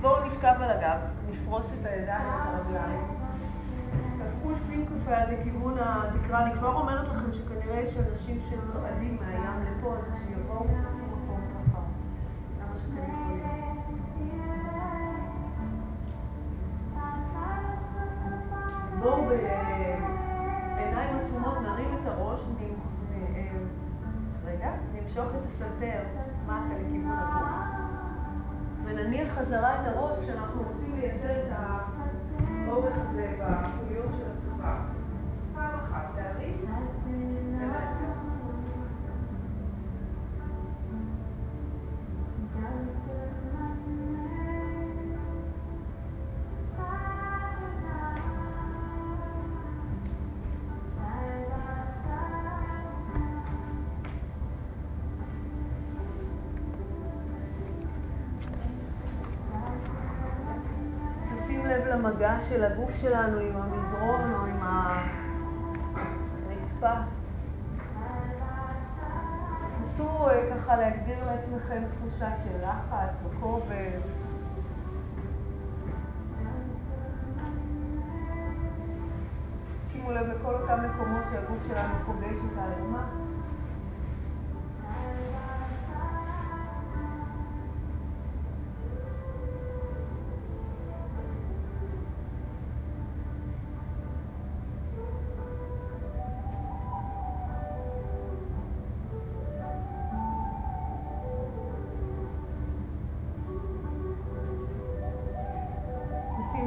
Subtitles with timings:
[0.00, 0.98] בואו נשכב על הגב,
[1.30, 3.06] נפרוס את הידיים ואת הרגליים.
[4.18, 6.42] תהפכו את פינקופה לכיוון התקרה.
[6.42, 11.40] אני כבר אומרת לכם שכנראה יש אנשים שצועדים מהים לפה, אז שיבואו ויחפשו מקום
[11.70, 11.80] ככה.
[12.60, 13.58] למה שאתם יכולים.
[18.98, 19.26] בואו
[20.76, 22.40] בעיניים עצומות נרים את הראש,
[24.44, 26.00] רגע, נמשוך את הסנטר
[26.46, 27.97] מטה לכיוון הגוף,
[28.88, 31.52] ונניח חזרה את הראש כשאנחנו רוצים לייצר את
[32.66, 33.36] האורך הזה
[62.48, 64.62] של הגוף שלנו עם המזרון או עם
[66.50, 66.94] הרצפה.
[69.84, 74.00] נסו אה, ככה להגדיר לעצמכם תחושה של לחץ או כובד.
[79.92, 83.27] שימו לב לכל אותם מקומות שהגוף שלנו פוגש את האדמה.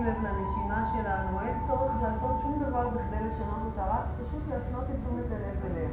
[0.01, 4.83] נשים לב לנשימה שלנו, אין צורך לעשות שום דבר בכדי לשנות אותה, רק פשוט להפנות
[4.83, 5.91] את תשומת הלב אליהם.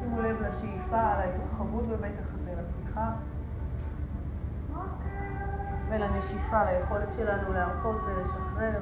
[0.00, 3.10] שימו לב לשאיפה, להתרחבות בבית החזה, לפתיחה,
[5.88, 8.80] ולנשיפה, ליכולת שלנו להרפות ולשחרר.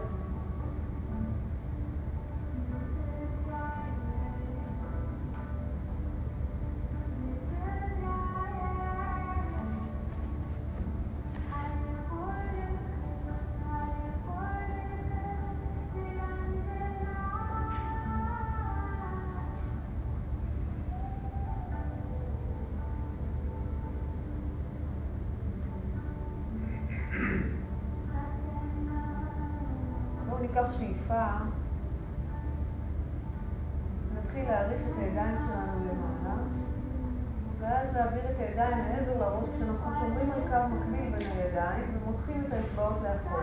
[42.80, 43.40] האצבעות לאחור.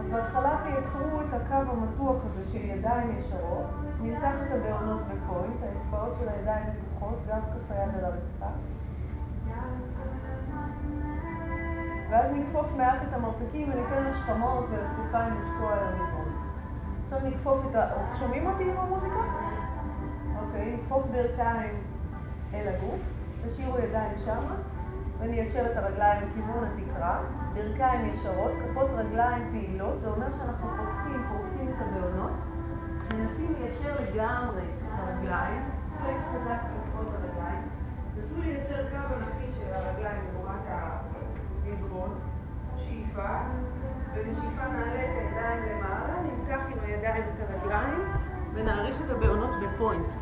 [0.00, 3.66] אז בהתחלה תייצרו את הקו המתוח הזה של ידיים ישרות,
[4.16, 8.46] את הבעונות בפוינט, האצבעות של הידיים פתוחות, גב כף היד על הרצפה.
[12.10, 16.28] ואז נכפוף מעט את המרפקים וניתן לשכמות ולכתפיים לשקוע על המזרון.
[17.04, 17.88] עכשיו נכפוף את ה...
[18.18, 19.20] שומעים אותי עם המוזיקה?
[20.42, 21.74] אוקיי, נכפוף ברכיים
[22.54, 23.00] אל הגוף,
[23.46, 24.54] תשאירו ידיים שמה,
[25.20, 27.20] וניישר את הרגליים לכיוון התקרה,
[27.54, 32.30] ברכיים ישרות, כפות רגליים פעילות, זה אומר שאנחנו פותחים, פורסים את הבעונות,
[33.12, 35.62] מנסים ליישר לגמרי את הרגליים,
[35.98, 37.68] פלקס חזק לכפות הרגליים,
[38.16, 40.66] נסו לייצר קו ענקי של הרגליים ברמת
[41.64, 42.18] המזרון,
[42.76, 43.38] שאיפה,
[44.14, 48.00] ובשאיפה נעלה את הידיים למעלה, נמקח עם הידיים את הרגליים
[48.54, 50.14] ונעריך את הבעונות בפוינט.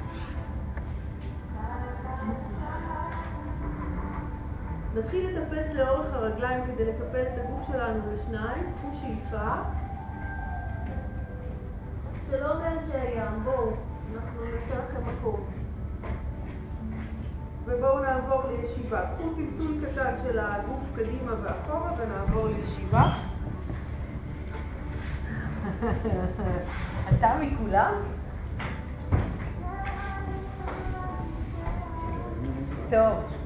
[4.95, 9.53] נתחיל לטפס לאורך הרגליים כדי לקפל את הגוף שלנו לשניים, קחו שאיפה.
[12.31, 13.71] שלום לאנשי הים, בואו,
[14.15, 15.41] אנחנו נעשה לכם מקום.
[17.65, 19.03] ובואו נעבור לישיבה.
[19.17, 23.13] קחו טלטול קטן של הגוף קדימה ואחורה ונעבור לישיבה.
[27.19, 27.95] אתה מכולם?
[32.91, 33.38] טוב.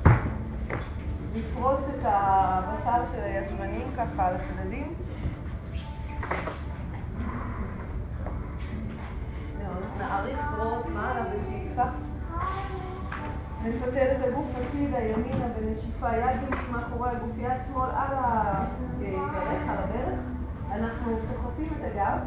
[1.35, 4.95] נפרוס את הבשר של הישבנים ככה על הצדדים.
[9.99, 11.83] נעריך זרועות מעלה בשאיפה.
[13.65, 19.77] נפתל את הגוף הצידה, ימינה בנשיפה, יד ימין מאחורי הגוף, יד שמאל על הברך, על
[19.79, 20.19] הברך.
[20.73, 22.19] אנחנו סוחפים את הגב,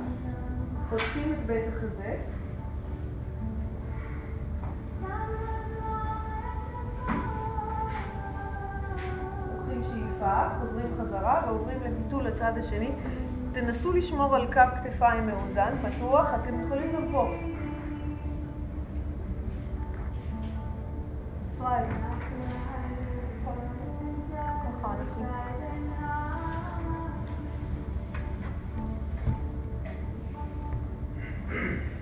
[0.89, 2.17] פותחים את בית החזה.
[10.25, 12.91] טיפה, חוזרים חזרה ועוברים לביטול לצד השני.
[13.51, 17.29] תנסו לשמור על קו כתפיים מאוזן, פתוח, אתם יכולים גם פה.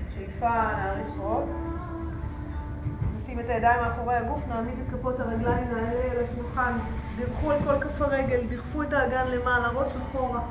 [0.10, 1.50] שאיפה, נעריך רוב.
[3.18, 6.74] נשים את הידיים מאחורי הגוף, נעמיד את כפות הרגליים נעלה אל השולחן.
[7.18, 10.42] דרכו על כל כף הרגל, דחפו את האגן למעלה, ראש אחורה,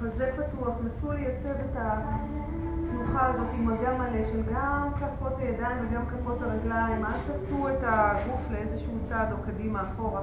[0.00, 6.02] חזה פתוח, נסו לייצב את התנוחה הזאת עם מגע מלא של גם כפות הידיים וגם
[6.06, 10.20] כפות הרגליים, אל תטו את הגוף לאיזשהו צעד או קדימה אחורה.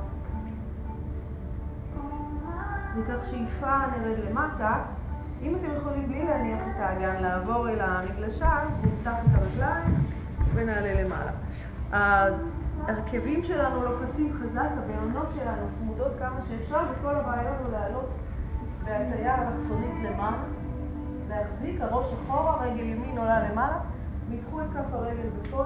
[2.96, 4.82] ניקח שאיפה, נרד למטה.
[5.42, 9.96] אם אתם יכולים בלי להניח את האגן לעבור אל המגלשה, אז נפתח את הרגליים
[10.54, 11.32] ונעלה למעלה.
[12.88, 18.10] ההרכבים שלנו לוחצים חזק, הבעונות שלנו צמודות כמה שאפשר, וכל הרעיון הוא לעלות
[18.84, 20.44] בהטייה אלכסונית למעלה,
[21.30, 23.78] להחזיק, הראש אחורה, רגל ימין עולה למעלה,
[24.30, 25.64] מתחו את כף הרגל בכל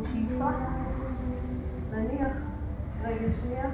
[0.00, 0.50] ושאיפה,
[1.92, 2.32] נניח
[3.02, 3.70] רגל שנייה.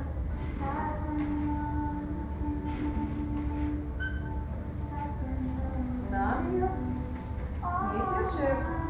[6.10, 6.66] נעמיה,
[7.62, 8.83] נתיישב.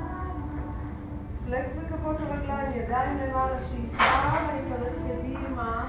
[1.54, 5.84] פלקס בכפות הרגליים, ידיים למעלה, שאיפה להתארך קדימה.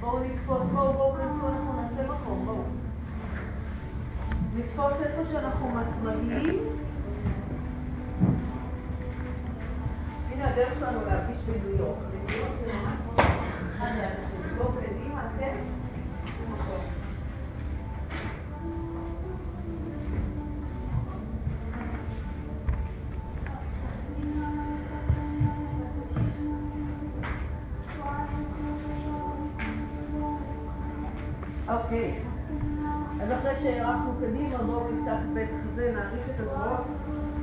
[0.00, 2.62] בואו נתפוס, בואו, בואו, כנסו, אנחנו נעשה מקום, בואו.
[4.56, 5.68] נתפוס איפה שאנחנו
[6.02, 6.62] מגיעים.
[10.30, 11.98] הנה הדרך שלנו להרגיש בניו יורק.
[12.10, 13.22] בניו יורק זה ממש כמו
[13.76, 14.56] אחד לאנשים.
[14.56, 15.56] בואו קדימה, כן?
[16.52, 16.93] אוקיי,
[33.22, 36.86] אז אחרי שהארכנו קדימה, בואו נפתח בית החזה, נעריך את הזרועות,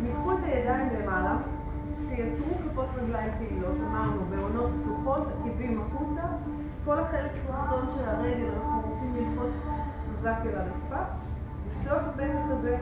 [0.01, 1.37] ניקחו את הידיים למעלה,
[2.09, 6.21] תייצרו כפות רגליים פעילות, אמרנו, בעונות פתוחות, עקבים החוצה,
[6.85, 9.51] כל החלק התחתון של הרגל אנחנו רוצים ללחוץ
[10.19, 11.03] חזק אל הרצפה,
[11.67, 12.77] לפתוח בית החזה,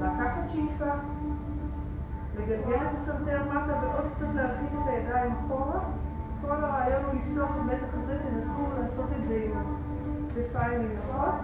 [0.00, 0.92] לקחת שאיפה,
[2.38, 5.80] לגלגל את הסנטר מטה ועוד קצת להרחיק את הידיים אחורה,
[6.42, 9.52] כל הרעיון הוא לפתוח את בית החזה, תנסו לעשות את זה עם
[10.34, 11.34] כתפיים נינוחות.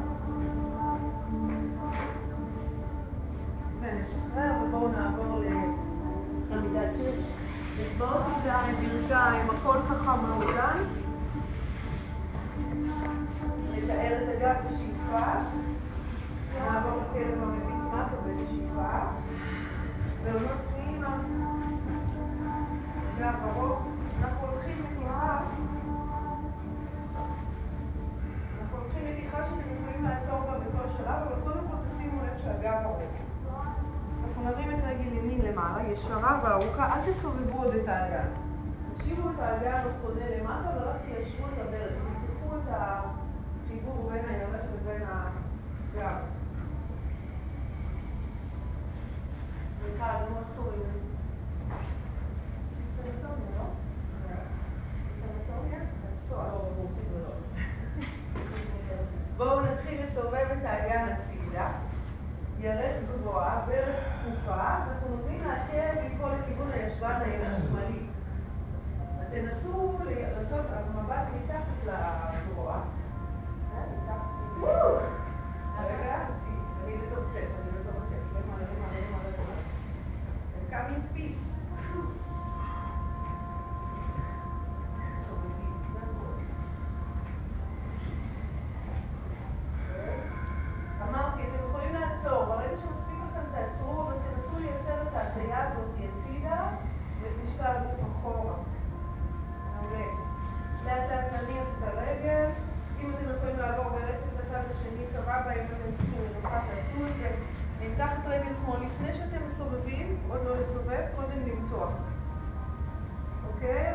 [3.81, 5.41] ונשחרר ובואו נעבור
[6.51, 7.25] לעמידת שש.
[7.81, 10.85] אצבעות ידיים, ברכיים, הכל ככה מעודן.
[13.75, 15.27] נתאר את הגב בשאיפה.
[16.55, 18.99] נעבור לכלב המביט מטה בשאיפה.
[20.25, 21.17] ועונות פנימה.
[23.19, 23.83] גב ארוך.
[24.23, 25.43] אנחנו הולכים לתנועה.
[29.37, 33.01] מתיחה שאתם יכולים לעצור בה בכל שלב, אבל קודם כל תשימו לב שהגב ארוך.
[34.29, 38.29] אנחנו נרים את רגל ימין למעלה, ישרה וארוכה, אל תסובבו עוד את האגן.
[38.99, 41.93] תשאירו את האגן החונה למטה ורק תיישרו את הברך.
[41.93, 46.17] תפתחו את החיבור בין הירך לבין הגב.
[49.81, 50.99] סליחה, אני לא קוראים לזה.
[52.77, 53.65] סיסטמטומיה, לא?
[55.15, 55.81] סיסטמטומיה?
[59.37, 61.69] בואו נתחיל לסובב את האגן הצידה,
[62.59, 68.07] ירך גבוהה, ברך תקופה, אנחנו נותנים להקל ליפול לכיוון הישבן השמאלי.
[69.31, 72.81] תנסו לעשות מבט מתחת לזרוע.
[75.85, 76.27] רגע,
[80.85, 81.47] אני in peace.
[91.03, 96.69] אמרתי, אתם יכולים לעצור, ברגע שמספיק לכם תעצרו, אבל תנסו לייצר את ההטייה הזאת הצידה
[97.23, 98.55] ואת משקל הגוף אחורה.
[99.87, 100.07] מעולה.
[100.85, 102.51] לאט לאט נניח את הרגל,
[103.01, 107.31] אם אתם יכולים לעבור ברצף לצד השני, סבבה, אם אתם צריכים לרוחה, תעשו את זה.
[107.81, 111.91] נמתח את רגל שמאל לפני שאתם מסובבים, עוד לא לסובב, קודם למתוח.
[113.49, 113.95] אוקיי?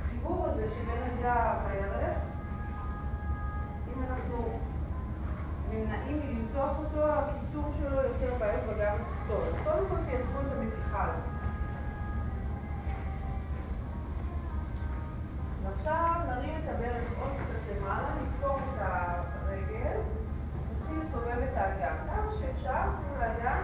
[0.00, 2.18] החיבור הזה שבין הגב לירך,
[3.88, 4.58] אם אנחנו
[5.70, 9.48] נמנעים מלמתוח אותו, הקיצור שלו יוצר בעיות בגב התחתון.
[9.48, 11.24] אז קודם כל תייצרו את המתיחה הזאת.
[15.64, 19.31] ועכשיו נרים את הברך עוד קצת למעלה, נתפור את הרגל,
[21.00, 21.96] את האגן.
[22.06, 23.62] כמה שאפשר, תנו לאגן,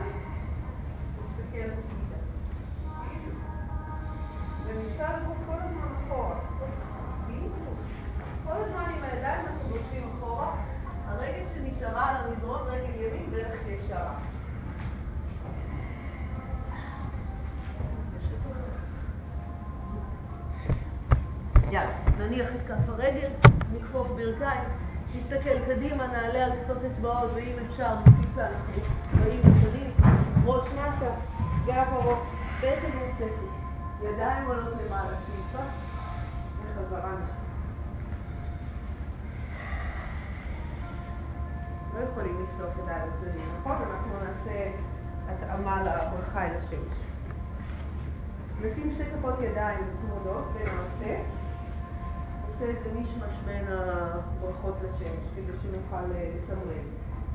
[1.17, 2.19] תסתכל הצידה.
[4.67, 6.39] ומשקל הגוף כל הזמן אחורה.
[8.45, 10.57] כל הזמן עם הידיים אנחנו דוחפים אחורה,
[11.07, 14.15] הרגל שנשארה על המזרון, רגל ימין, דרך ישרה.
[21.71, 23.29] יאללה, נניח את כף הרגל,
[23.73, 24.69] נכפוף ברכיים,
[25.17, 28.73] נסתכל קדימה, נעלה על קצות אצבעות, ואם אפשר, נפיצה, אנחנו
[29.25, 31.11] באים קדימה, ראש מטה,
[31.67, 32.19] גב ארוך,
[32.59, 33.49] בטן מוצקת,
[34.03, 35.65] ידיים עולות למעלה, שאיפה,
[36.63, 37.15] וחזרה.
[41.95, 43.73] לא יכולים לפתוח את היד הצדדים, נכון?
[43.73, 44.71] אנחנו נעשה
[45.29, 46.99] התאמה לברכה אל השמש.
[48.61, 51.38] נשים שתי כפות ידיים צמודות ונעשה.
[52.61, 56.85] עושה איזה מישמש בין הברכות לשמש, כדי שנוכל אה, לתמרן.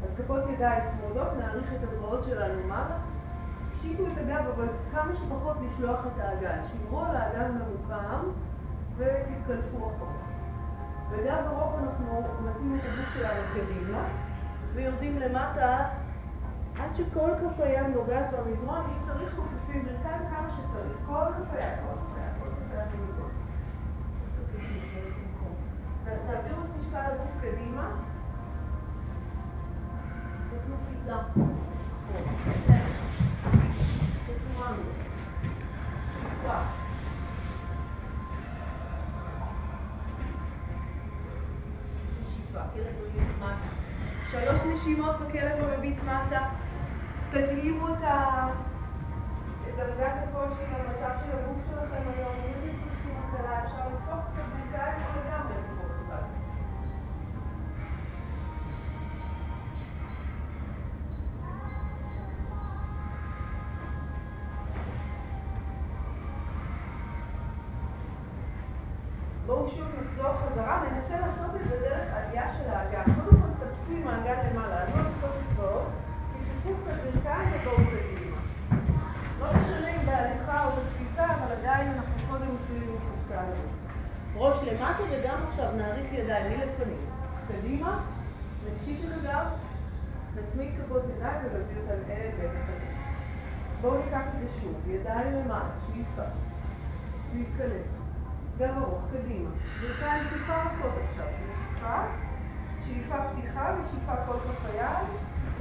[0.03, 2.97] אז כפות ידיים צמודות, נעריך את הזרועות שלנו מעלה.
[3.69, 6.59] תקשיבו את הגב, אבל כמה שפחות לשלוח את האגן.
[6.71, 8.19] שמרו על האגן ממוקם
[8.97, 10.23] ותתקלפו אחורה.
[11.11, 14.03] בגב ארוך אנחנו נתאים את הגוף שלנו קדימה.
[14.73, 15.85] ויורדים למטה
[16.79, 21.79] עד שכל כף היד נוגעת במזרון, אם צריך חופפים ברכיים כמה שצריך, כל כף היד,
[21.85, 23.42] כל כף היד, כל כף היד במזרון.
[26.27, 27.87] תעבירו את משקל הגוף קדימה,
[30.49, 31.17] תתנו קפיצה.
[44.31, 46.49] שלוש נשימות בכלב המביט מטה.
[47.29, 47.99] תתאימו את
[49.77, 52.35] דרגת הקושי למצב של הגוף שלכם היום.
[52.45, 55.62] אם אתם צריכים הקלה, אפשר לפתוח קצת או לגמרי
[70.23, 73.03] שוב נחזור חזרה, ננסה לעשות את זה דרך עלייה של האגן.
[73.03, 75.87] קודם כל תפסו עם האגן למעלה, עלו על קצות אצבעות,
[76.31, 78.37] תפתחו קצת ברכיים ובואו קדימה.
[79.39, 83.43] לא משנה אם בהליכה או בקפיצה, אבל עדיין אנחנו קודם עושים משקל.
[84.35, 87.05] ראש למטה וגם עכשיו נאריך ידיים מלפנים.
[87.47, 87.99] קדימה,
[88.65, 89.45] נקשיב את הגב,
[90.35, 92.93] נצמיד כפות ידיים ונביא אותם אל בית החיים.
[93.81, 96.29] בואו ניקח את זה שוב, ידיים למעלה, שאיפה,
[97.33, 97.92] להתקלף.
[98.57, 99.49] גב ארוך, קדימה.
[99.81, 101.95] ברכיים טיפה רכות עכשיו, נשיפה,
[102.85, 105.07] שאיפה פתיחה ושאיפה כל כף היד,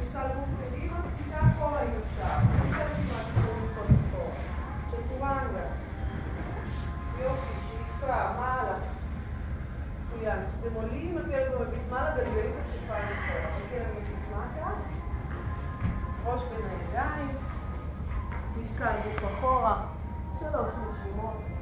[0.01, 2.39] משקל גוף קדימה, קפיצה אחורה אם אפשר.
[2.59, 4.35] קפיצה כמעט קוראים כל אחורה.
[4.91, 5.67] צ'טורנגה.
[7.19, 8.07] יופי, שאיפה,
[8.41, 8.77] מעלה.
[10.07, 10.39] מצוין.
[10.47, 13.57] כשאתם עולים הכלב ומביט מעלה, גלגלים את הכתפיים אחורה.
[13.67, 14.71] הכלב מביט מטה,
[16.25, 17.37] ראש בין הידיים,
[18.57, 19.83] משקל גוף אחורה,
[20.41, 21.62] שלוש נשימות.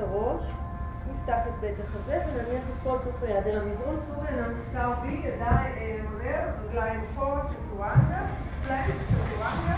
[0.00, 0.42] הראש,
[1.10, 3.96] נפתח את בית החזה ונניח את כל כף היד אל המזרון,
[4.28, 8.22] עיניים סקאר בי, ידיים עולה, רגליים פה, צ'טורנגה,
[8.66, 9.76] פלקס, צ'טורנגה,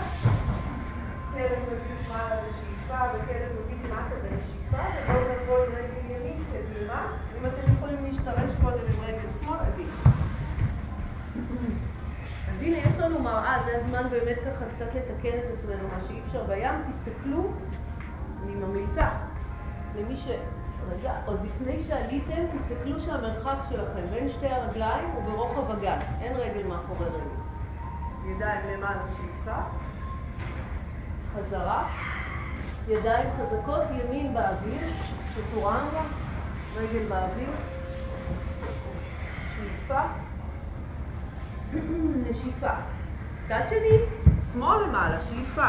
[1.33, 7.07] כלב מביט מעלה בשאיפה וכלב מביט מטה בשאיפה, ובואו נבוא עם רגל ימין קדימה,
[7.39, 10.07] אם אתם יכולים להשתרש קודם עם רגל שמאל, עדיף.
[12.49, 16.19] אז הנה יש לנו מראה, זה הזמן באמת ככה קצת לתקן את עצמנו, מה שאי
[16.25, 17.51] אפשר בים, תסתכלו,
[18.43, 19.07] אני ממליצה,
[19.95, 20.27] למי ש...
[20.91, 26.67] רגע, עוד לפני שעליתם, תסתכלו שהמרחק שלכם בין שתי הרגליים הוא ברוחב הגב, אין רגל
[26.67, 27.43] מאחורי רגל.
[28.25, 29.59] ידיים למעלה שאיפה,
[31.35, 31.87] חזרה,
[32.87, 34.87] ידיים חזקות, ימין באוויר,
[35.33, 36.01] שטורנגה,
[36.75, 37.49] רגל באוויר,
[39.55, 40.01] שאיפה,
[42.29, 42.73] נשיפה.
[43.47, 43.97] צד שני,
[44.53, 45.67] שמאל למעלה, שאיפה.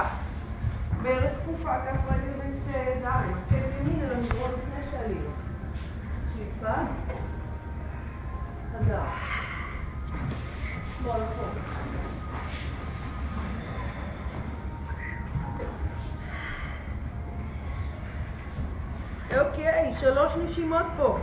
[1.04, 5.30] ברך כפופה, כף רגל בין שתי ידיים, עקב ימין אל המזרון לפני שעלינו.
[6.34, 6.72] שאיפה,
[8.72, 9.16] חזרה.
[10.98, 11.50] שמאל אחורה.
[19.38, 21.18] אוקיי, שלוש נשימות פה.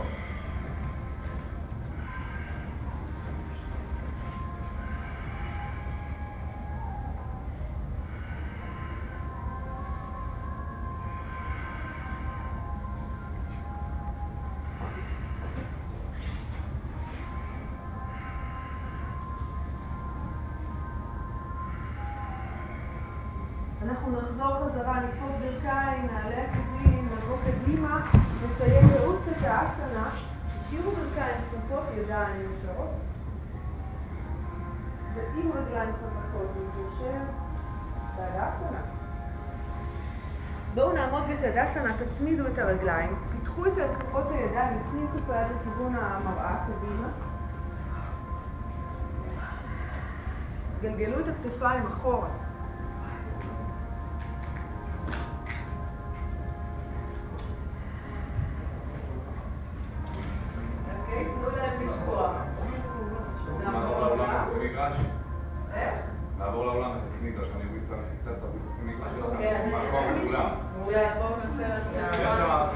[41.72, 47.08] בתדאסנה, תצמידו את הרגליים, פיתחו את כפות הידיים, נפנים כפי היד לכיוון המראה, קדימה.
[50.82, 52.28] גלגלו את הכתפיים אחורה.
[66.38, 67.82] לעבור לעולם את מגרש, אני אוריד
[68.22, 68.42] קצת את
[69.38, 70.71] כן, מקום לכולם.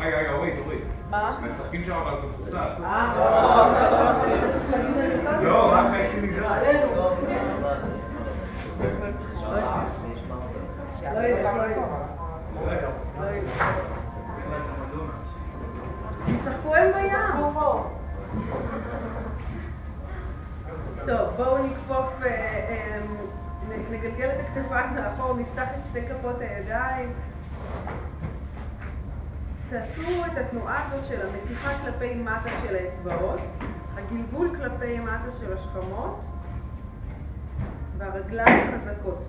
[0.00, 0.82] רגע, רגע, אורית, אורית.
[1.10, 1.38] מה?
[1.42, 2.84] משחקים שם אבל בכדורסל.
[2.84, 3.14] אה,
[5.42, 6.30] לא, רק הייתי.
[11.14, 11.62] לא ילך, לא.
[13.20, 13.74] לא ילך.
[16.26, 17.12] שישחקו הם בים.
[21.06, 22.28] טוב, בואו נכפוף, אה,
[22.70, 22.98] אה,
[23.90, 27.12] נגלגל את הכתפיים לאחור, נפתח את שתי כפות הידיים.
[29.70, 33.40] תעשו את התנועה הזאת של המתיחה כלפי מטה של האצבעות,
[33.94, 36.20] הגלגול כלפי מטה של השכמות,
[37.98, 39.22] והרגליים חזקות.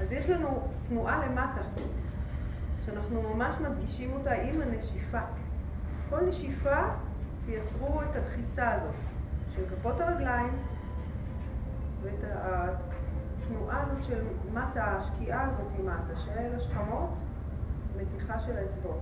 [0.00, 1.60] אז יש לנו תנועה למטה,
[2.86, 5.20] שאנחנו ממש מדגישים אותה עם הנשיפה.
[6.10, 6.82] כל נשיפה
[7.46, 8.94] תייצרו את הדחיסה הזאת
[9.54, 10.52] של כפות הרגליים
[12.02, 14.22] ואת התנועה הזאת של
[14.54, 17.10] מטה, השקיעה הזאת מטה של השכמות,
[18.02, 19.00] מתיחה של האצבעות.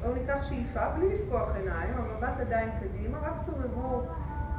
[0.00, 4.02] בואו ניקח שאיפה בלי לפקוח עיניים, המבט עדיין קדימה, רק סובבו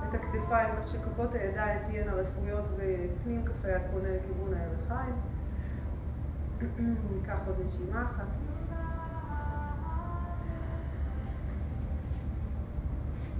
[0.09, 5.15] את הכתפיים כך שכפות הידיים תהיינה רפויות ופנים כפי היד פונה לכיוון הירכיים.
[7.15, 8.27] ניקח עוד נשימה אחת.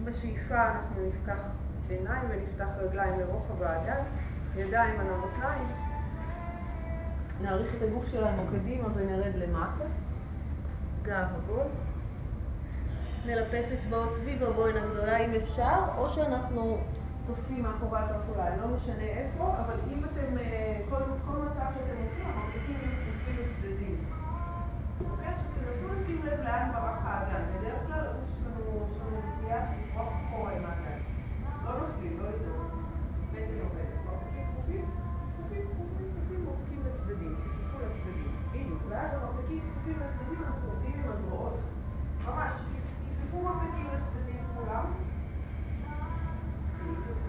[0.04, 1.38] בשאיפה אנחנו נפקח
[1.90, 4.04] עיניים ונפתח רגליים לרוחב האגן,
[4.56, 5.87] ידיים על המותניים.
[7.42, 9.86] נעריך את הגוף שלנו קדימה ונרד למטה.
[11.02, 11.66] גב עגול.
[13.26, 16.78] נלפף אצבעות סביב הבוין הגדולה אם אפשר, או שאנחנו...
[17.28, 22.26] תופסים מאחורי הקרסוליים, לא משנה איפה, אבל אם אתם, אה, כל, כל מצב שאתם עושים,
[22.26, 23.98] המרחיקים תופסים לצדדים.
[25.12, 25.28] אוקיי?
[25.28, 27.44] עכשיו תנסו לשים לב לאן ברח האגן.
[27.58, 31.00] בדרך כלל יש לנו יש לנו נטייה לברוח אחורה עם האגן.
[31.66, 32.54] לא נופלים, לא ידעו.
[33.32, 34.06] בטן עובדת.
[34.06, 35.07] מרחיקים כפופים, כפופים,
[36.58, 37.36] מרחיקים לצדדים.
[37.36, 38.32] תכפו לצדדים.
[38.52, 38.82] בדיוק.
[38.90, 41.54] ואז המרחיקים כפופים לצדדים, אנחנו עובדים עם הזרועות.
[42.26, 42.52] ממש,
[43.22, 44.86] כפפו מרחיקים לצדדים כולם.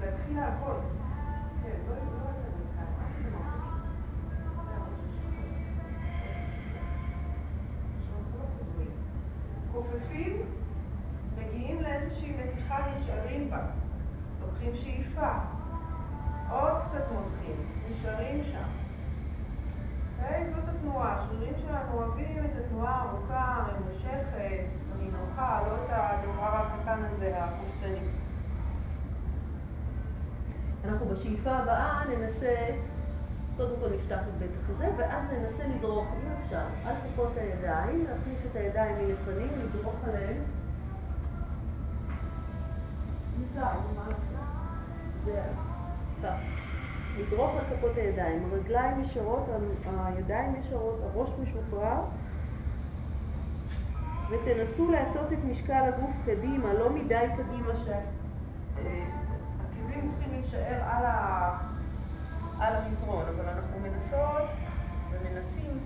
[0.00, 0.80] להתחיל לעבוד.
[1.62, 2.28] כן, לא לא לא.
[9.72, 10.36] כופפים,
[11.38, 13.66] מגיעים לאיזושהי מתיחה, נשארים בה.
[14.40, 15.32] לוקחים שאיפה.
[16.50, 17.56] עוד קצת מותחים,
[17.90, 18.87] נשארים שם.
[20.22, 20.44] אוקיי?
[20.54, 21.22] זאת התנועה.
[21.22, 28.08] השרירים שלנו אוהבים את התנועה הארוכה, הממושכת, הנינוחה, לא את הדבר הקטן הזה, הקופצני.
[30.84, 32.54] אנחנו בשאיפה הבאה ננסה,
[33.56, 38.38] קודם כל נפתח את בית החזה, ואז ננסה לדרוך, אם אפשר, על כפות הידיים, להכניס
[38.50, 40.32] את הידיים מלפנים, לדרוך עושה?
[45.24, 45.42] זה
[46.22, 46.57] כך.
[47.18, 49.46] לדרוך על כפות הידיים, הרגליים ישרות,
[50.04, 52.00] הידיים ישרות, הראש משוחרר,
[54.30, 57.88] ותנסו להטות את משקל הגוף קדימה, לא מדי קדימה ש...
[58.76, 61.58] העקבים צריכים להישאר על, ה...
[62.58, 64.48] על המזרון, אבל אנחנו מנסות
[65.10, 65.78] ומנסים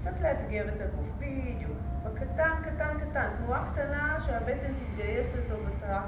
[0.00, 1.78] קצת לאתגר את הגוף, בדיוק.
[2.04, 6.02] בקטן, קטן, קטן, תנועה קטנה שהבטן תתגייס לטובתה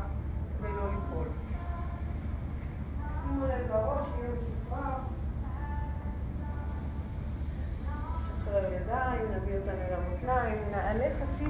[0.58, 1.26] כדי לא ליפול.
[3.30, 4.98] שימו לב בראש, יהיה משוחרר.
[8.38, 8.70] נשחרר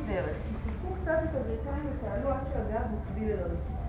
[0.07, 0.37] דרך.
[0.67, 1.35] תפתחו קצת את
[1.91, 3.81] ותעלו עד שהגב מקביל אל הרצפה.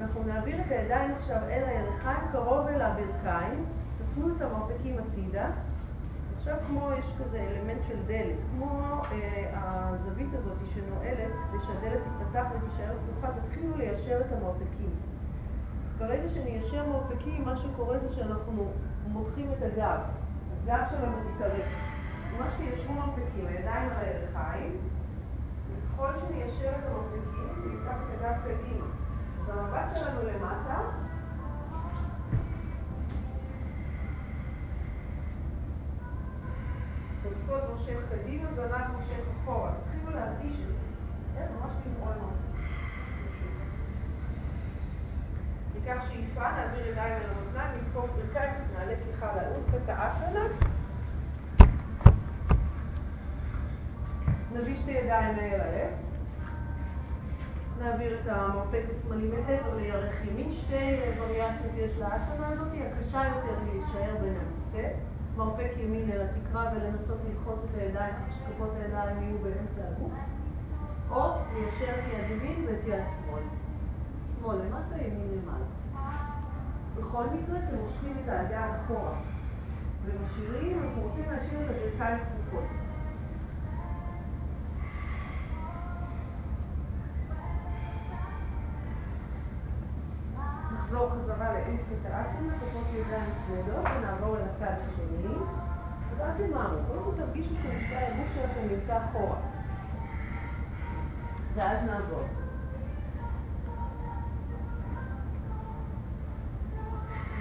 [0.00, 3.64] אנחנו נעביר את הידיים עכשיו אל הירכיים, קרוב אל הברכיים,
[3.98, 5.50] תפנו את המרפקים הצידה.
[6.44, 12.46] עכשיו כמו יש כזה אלמנט של דלת, כמו אה, הזווית הזאת שנועלת, כדי שהדלת תיפתח
[12.50, 14.90] ותישאר פתוחה, תתחילו ליישר את המרפקים.
[15.98, 18.72] ברגע שניישר מרפקים, מה שקורה זה שאנחנו
[19.06, 20.00] מותחים את הגב.
[20.62, 21.66] הגב שלנו מתארך.
[22.32, 24.76] ממש תיישרו מרפקים, הידיים על הירכיים,
[25.72, 28.86] וככל שניישר את המרפקים, נפתח את הגב קדימה.
[29.40, 30.80] אז המבט שלנו למטה,
[37.30, 39.70] כפות מושך קדימה, זנב מושך אחורה.
[39.70, 40.74] תתחילו להרגיש את זה.
[41.34, 42.14] כן, ממש למרול
[45.74, 50.44] ניקח שאיפה, נעביר ידיים אל המותניים, נתקוף ברכיים, נעלה סליחה לאותקה אסנה.
[54.52, 55.90] נביא שתי ידיים לעיל הלב.
[57.78, 60.52] נעביר את המרפק השמאלי מעבר לירך ימין.
[60.52, 65.13] שתי וריאציות יש לאסנה הזאת, הקשה יותר היא להישאר בין המסכה.
[65.36, 70.12] מרפק ימין אל התקרה ולנסות ללחוץ את הידיים, שכפות הידיים יהיו באמצע הגוף.
[71.10, 73.42] או ליישר את יד ימין ואת יד שמאל.
[74.38, 75.64] שמאל למטה, ימין למעלה.
[76.96, 79.14] בכל מקרה אתם מושכים את האגן אחורה
[80.04, 82.64] ומשאירים, אנחנו רוצים להשאיר את הברכיים פתוחות.
[90.74, 94.23] נחזור חזרה לאינפקט האסנה, כפות ידיים צמודות ונעבור.
[96.64, 99.36] תמהרו, קודם כל תרגישו שמשקל הגוף שלכם נמצא אחורה.
[101.54, 102.24] ואז נעבור.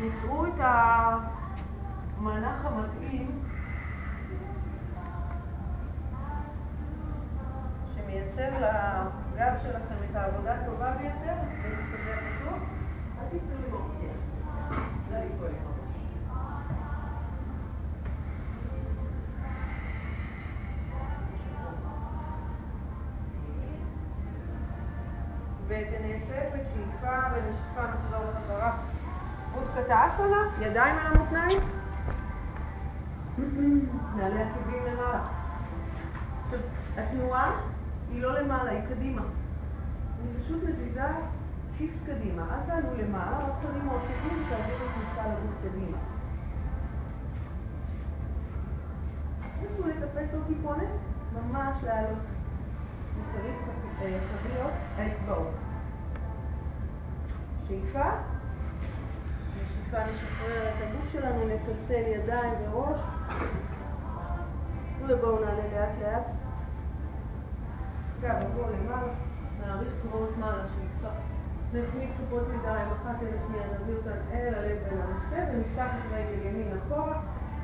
[0.02, 0.60] ייצרו את
[2.18, 3.40] המנח המתאים
[7.96, 12.60] שמייצר לגב שלכם את העבודה הטובה ביותר, וכזה פתוח,
[13.20, 13.68] אל תיתנו לי
[15.08, 15.83] עם
[25.84, 28.78] ותנסה בשאיפה ונשיפה נחזור חזרה.
[29.56, 31.60] אודקה אסנה, ידיים על המותניים.
[34.16, 35.24] נעלה עקבים למעלה.
[36.46, 36.60] עכשיו,
[36.98, 37.52] התנועה
[38.12, 39.22] היא לא למעלה, היא קדימה.
[39.22, 41.08] אני פשוט מזיזה
[41.78, 42.44] שיפט קדימה.
[42.44, 45.98] אל תעלו למעלה, רק תרימו עקבים ותעבירו את משקל הגוף קדימה.
[49.62, 50.90] נסו לטפס עוד טיפונת,
[51.34, 52.20] ממש לעלות.
[53.18, 53.56] נקרית
[54.42, 55.63] חביות האצבעות.
[57.68, 58.10] שאיפה.
[59.56, 63.00] בשאיפה נשחרר את הגוף שלנו, נטלטל ידיים וראש.
[65.08, 66.24] ובואו נעלה לאט לאט.
[68.22, 69.14] גב, בואו למעלה,
[69.60, 71.16] נעריך צרורות מעלה, שאיפה.
[71.74, 76.48] נצמיד כפות ידיים, אחת אל השנייה, נביא אותן אל הלב בין המספה, ונפתח את רגל
[76.48, 77.22] ימין אחורה,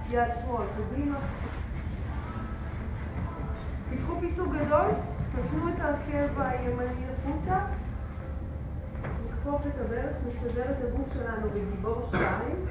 [0.10, 1.20] יד שמאל קדימה.
[3.90, 4.92] תיקחו פיסוק גדול,
[5.36, 7.60] תפנו את העקב הימני החוצה,
[9.50, 12.66] נכפוף את הברך, נסדר את הגוף שלנו בגיבור שתיים.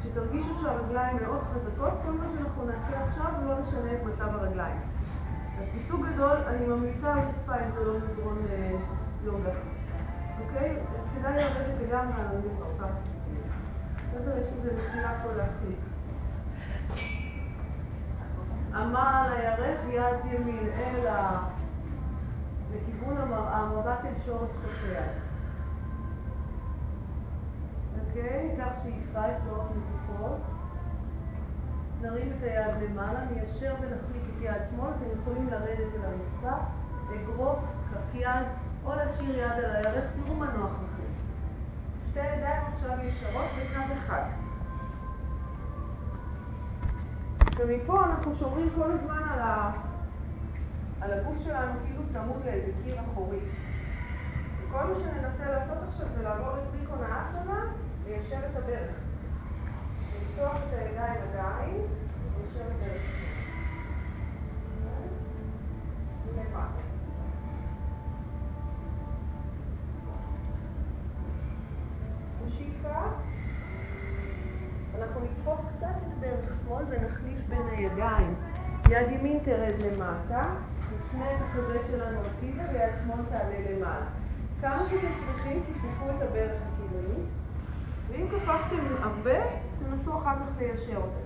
[0.00, 4.80] כשתרגישו שהרגליים מאוד חזקות, כל מה שאנחנו נעשה עכשיו לא נשנה את מצב הרגליים.
[5.58, 8.46] אז פיסוק גדול, אני ממליצה על רצפה אם זה לא מזרון
[9.24, 9.50] יוגה.
[10.40, 10.76] אוקיי?
[11.14, 12.86] כדאי לרדת לגמרי על הרצפה.
[14.12, 15.78] בסדר, יש איזה נפילה פה להחליט.
[18.74, 21.38] אמר על הירך יד ימין אל ה...
[22.74, 24.50] לכיוון המראה, מבט אל שורש
[24.84, 25.27] היד.
[28.08, 28.56] אוקיי?
[28.58, 30.40] כך שאיפה אצבעות נזיקות.
[32.00, 36.64] נרים את היד למעלה, ניישר ונחליק את יד שמאל, אתם יכולים לרדת אל הרצפה,
[37.14, 37.58] אגרוף,
[37.90, 38.46] כף יד,
[38.84, 41.08] או להשאיר יד על הירך, תראו מה נוח לכם.
[42.10, 44.22] שתי ידיים עכשיו ישרות בקו אחד.
[47.56, 49.70] ומפה אנחנו שומרים כל הזמן על, ה...
[51.00, 53.38] על הגוף שלנו כאילו צמוד לאיזה קיר אחורי.
[54.60, 57.64] וכל מה שננסה לעשות עכשיו זה לעבור את טריקון האסנה,
[58.08, 58.94] ליישר את הברך.
[60.16, 61.76] לפתוח את הידיים עדיין,
[62.36, 63.18] ליישר את הברך.
[78.90, 80.42] יד ימין תרד למטה,
[80.92, 84.06] נפנה את החזה שלנו הצידה ויד שמאל תעלה למעלה.
[84.60, 87.28] כמה שאתם צריכים, כיפפו את הברך הכיוונית,
[88.18, 89.38] ואם כפפתם הרבה,
[89.78, 91.18] תנסו אחר כך ליישר אותה.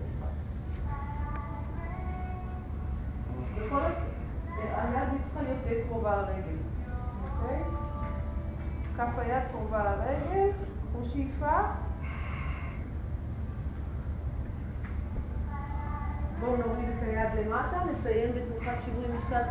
[3.56, 3.96] בכל זאת,
[4.56, 6.56] היד צריכה להיות די קרובה לרגל,
[7.24, 7.62] אוקיי?
[8.96, 10.50] כף היד קרובה לרגל,
[11.00, 11.60] ושאיפה.
[16.40, 19.42] בואו נוריד את היד למטה, נסיים בתנוחת שיווי משקל,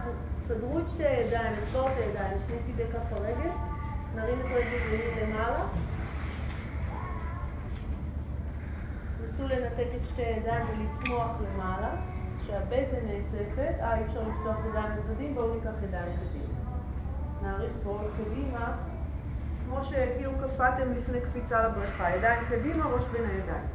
[0.44, 3.50] סדרו את שתי הידיים, נסגור את הידיים, שני צידי כף הרגל,
[4.16, 5.66] נרים את רגל ימין למעלה.
[9.24, 11.92] נסו לנתק את שתי הידיים ולצמוח למעלה,
[12.40, 16.54] כשהבטן נאספת, אה, אי אפשר לפתוח ידיים לצדדים, בואו ניקח ידיים קדימה.
[17.42, 18.78] נעריך זרועות קדימה,
[19.66, 23.66] כמו שכאילו קפאתם לפני קפיצה לבריכה, ידיים קדימה, ראש בין הידיים.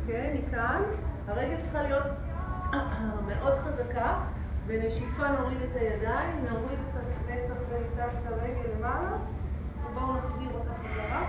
[0.00, 0.82] אוקיי, מכאן.
[1.28, 2.06] הרגל צריכה להיות
[3.28, 4.35] מאוד חזקה.
[4.66, 9.16] בנשיפה נוריד את הידיים, נוריד את הנצח ונפתח את הרגל למעלה,
[9.84, 11.26] ובואו נחזיר אותה חזרה.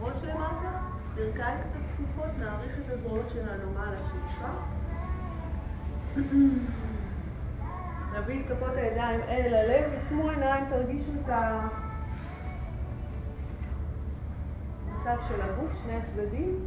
[0.00, 0.78] ראש למטה,
[1.14, 4.48] ברכיים קצת כפופות, נעריך את הזרועות שלנו מעל השאיפה.
[8.18, 11.28] נביא את כפות הידיים אל הלב, עצמו עיניים, תרגישו את
[14.88, 16.58] המצב של הגוף, שני הצדדים.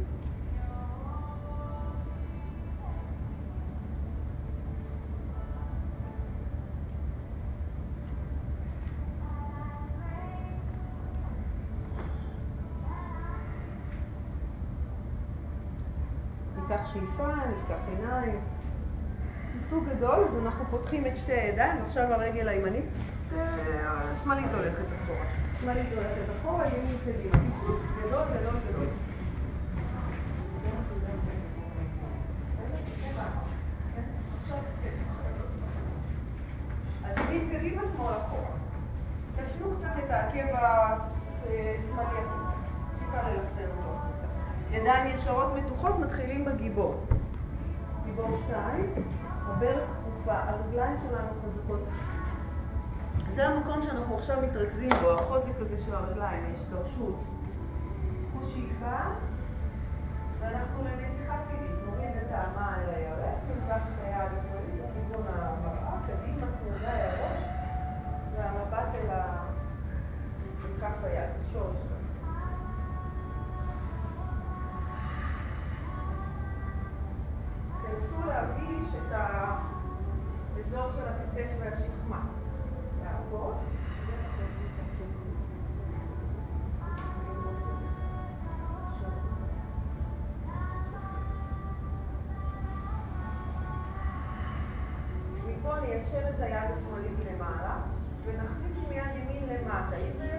[16.92, 18.40] שאיפה, נפתח עיניים.
[19.70, 22.84] סוג גדול, אז אנחנו פותחים את שתי הידיים, עכשיו הרגל הימנית,
[23.36, 25.26] השמאלית הולכת אחורה.
[25.60, 27.32] שמאלית הולכת אחורה, ימין קדימה.
[27.32, 28.86] פיסוק גדול, גדול, גדול.
[37.04, 38.50] אז ימין קדימה, שמאל אחורה.
[39.36, 42.37] תפנו קצת את העקב השמאלי
[44.88, 47.00] ידיים ישרות מתוחות, מתחילים בגיבור.
[48.04, 48.92] גיבור שתיים.
[49.46, 51.80] הברך כפופה, הרגליים שלנו חזקות.
[53.34, 57.14] זה המקום שאנחנו עכשיו מתרכזים בו, החוזק הזה של הרגליים, ההשתרשות.
[58.30, 58.96] קחו שאיפה,
[60.40, 66.46] ואנחנו למתיחת צידית, נוריד את האמה אל הירך, וניקח את היד השמאלית לכיוון המראה, קדימה
[66.58, 67.42] צמודה הראש,
[68.36, 69.44] והמבט אל ה...
[70.80, 71.97] כף היד, השורש
[78.18, 78.24] שלנו.
[78.24, 79.12] תנסו להרגיש את
[80.56, 82.22] האזור של הכתף והשכמה.
[95.46, 97.76] מפה ניישר את היד השמאלית למעלה,
[98.24, 99.96] ונחליק עם יד ימין למטה.
[99.96, 100.37] אם זה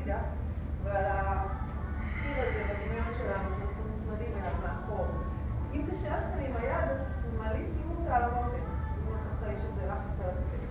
[0.00, 0.18] הצידה
[0.84, 5.06] ועל הקיר הזה בדמיון שלנו, שאנחנו נצמדים אליו מאחור.
[5.72, 8.64] אם קשה לכם עם היד השמאלית, שימו אותה על המותק.
[8.94, 10.64] שימו אותה אחרי שזה לחץ על הכתף.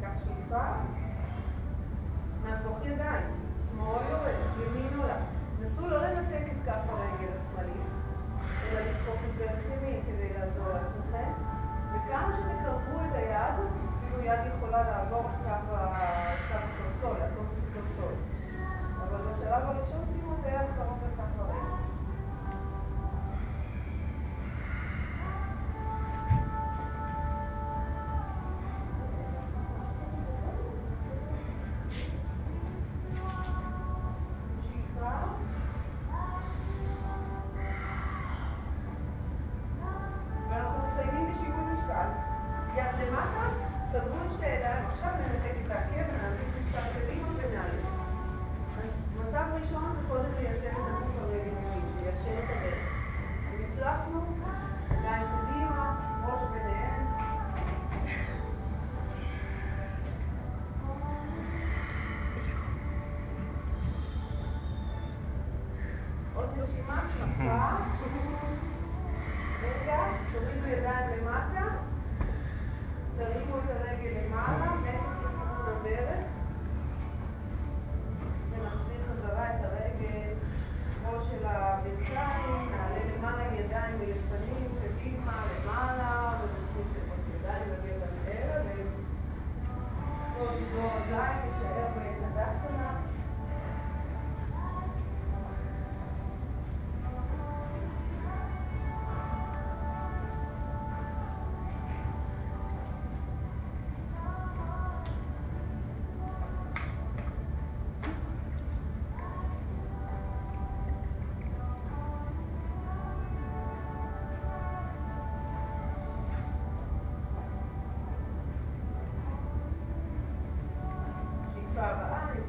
[0.00, 0.64] קח שאיפה.
[2.44, 3.26] נהפוך ידיים.
[3.70, 5.16] שמאל יורד, ימין עולה.
[5.60, 7.86] נסו לא לנתק את כף הרגל השמאלית,
[8.64, 11.32] אלא לדחוף את ברך ימין כדי לעזור לעצמכם.
[11.92, 13.54] וכמה שתקרבו את היד,
[14.10, 18.12] אפילו יד יכולה לעבור קו הקרסול, הקרסול.
[19.02, 21.89] אבל בשלב הראשון שימו את היד קרוב לכף הרגל.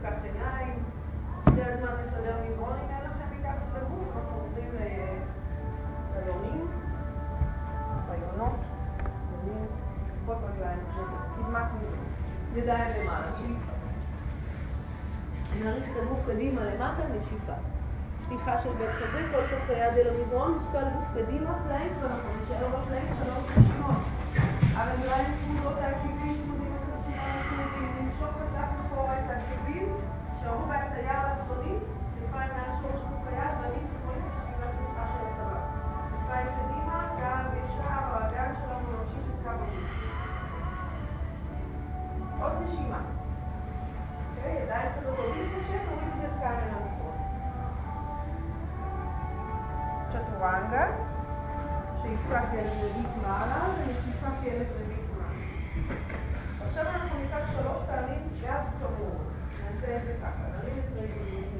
[0.01, 0.83] נפקח עיניים.
[1.55, 4.69] זה הזמן לסדר מזרון אם אין לכם מתחת לגוף, אנחנו עוברים
[6.25, 6.67] ליונים,
[8.07, 8.59] ביונות,
[9.31, 9.65] יונים,
[10.23, 10.79] כפות רגליים,
[11.35, 11.65] קדמת.
[12.55, 13.71] ידיים למעלה, שאיפה.
[15.63, 17.53] נעריך את הגוף קדימה למטה, נשיפה.
[18.25, 22.67] שטיפה של בית חזה, כל כף היד אל המזרון, משקל גוף קדימה, פלנק, ואנחנו נשאר
[22.67, 23.95] בפלנק שלוש נשימות.
[24.75, 26.60] הרגליים צמודות העקיבים, צמודים לקרסיים, צמודים,
[28.51, 29.95] חזק אחורה את העקיבים,
[30.41, 31.83] שערו בהטיה האלכסונית,
[32.15, 35.59] כתפיים מעל שורש גוף היד, ואני תכנית לשאיבה צמיחה של הצבא.
[36.11, 39.71] כתפיים קדימה, גב ישר, האגן שלנו ממשיך את קו הגוף.
[42.41, 42.99] עוד נשימה.
[44.29, 47.17] אוקיי, ידיים כזאת עולים קשה, תוריד ברכיים אל המזרון.
[50.09, 50.85] צ'טורנגה,
[52.01, 54.90] שאיפה כאלף רביעית מעלה ונשיפה רביעית מעלה.
[56.67, 59.31] עכשיו אנחנו ניקח שלוש פעמים גב קמור.
[59.63, 60.91] נעשה את זה ככה, נרים את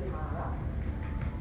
[0.08, 0.46] למעלה,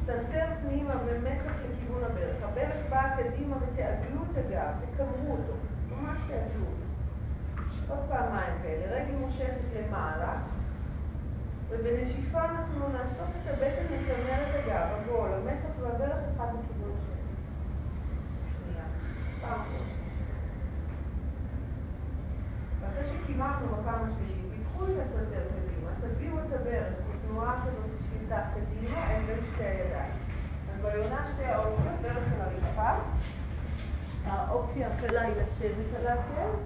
[0.05, 2.43] סנטר פנימה ומצח לכיוון הברך.
[2.43, 5.53] הברך באה קדימה ותעגלו את הגב, תקמרו אותו,
[5.91, 6.65] ממש תעגלו.
[7.87, 10.33] עוד פעמיים כאלה, רגל מושכת למעלה,
[11.69, 17.21] ובנשיפה אנחנו נאסוף את הבטן ונקמר את הגב, עגול, המצח והברך אחד לכיוון השני.
[18.65, 18.85] שנייה,
[19.41, 19.91] פעם אחת.
[23.41, 29.21] שכימרנו בפעם השלישית, פיתחו את הסנטר קדימה, תביאו את הברך בתנועה כזאת שפיטה קדימה אל
[29.25, 30.13] בין שתי הידיים.
[30.73, 32.91] אז ביונה שתי האופציות, ברך על הרצפה,
[34.25, 36.57] האופציה הקלה היא לשבת על העקב,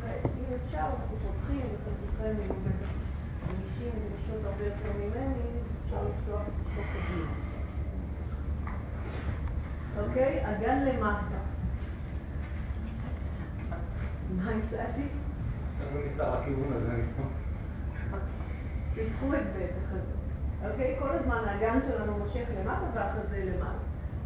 [0.00, 2.92] ואם אפשר, אנחנו פותחים, וחלקכם יהיו בטח
[3.44, 5.42] אנשים גמישות הרבה יותר ממני,
[5.84, 7.32] אפשר לפתוח את זה קדימה.
[9.98, 10.42] אוקיי?
[10.44, 11.38] אגן למטה.
[14.36, 15.08] מה הצעתי?
[15.80, 17.02] אז הוא נפתח לכיוון הזה.
[18.94, 20.70] תיקחו את בטח הזה.
[20.70, 20.96] אוקיי?
[20.98, 23.78] כל הזמן האגן שלנו מושך למטה והחזה למעלה.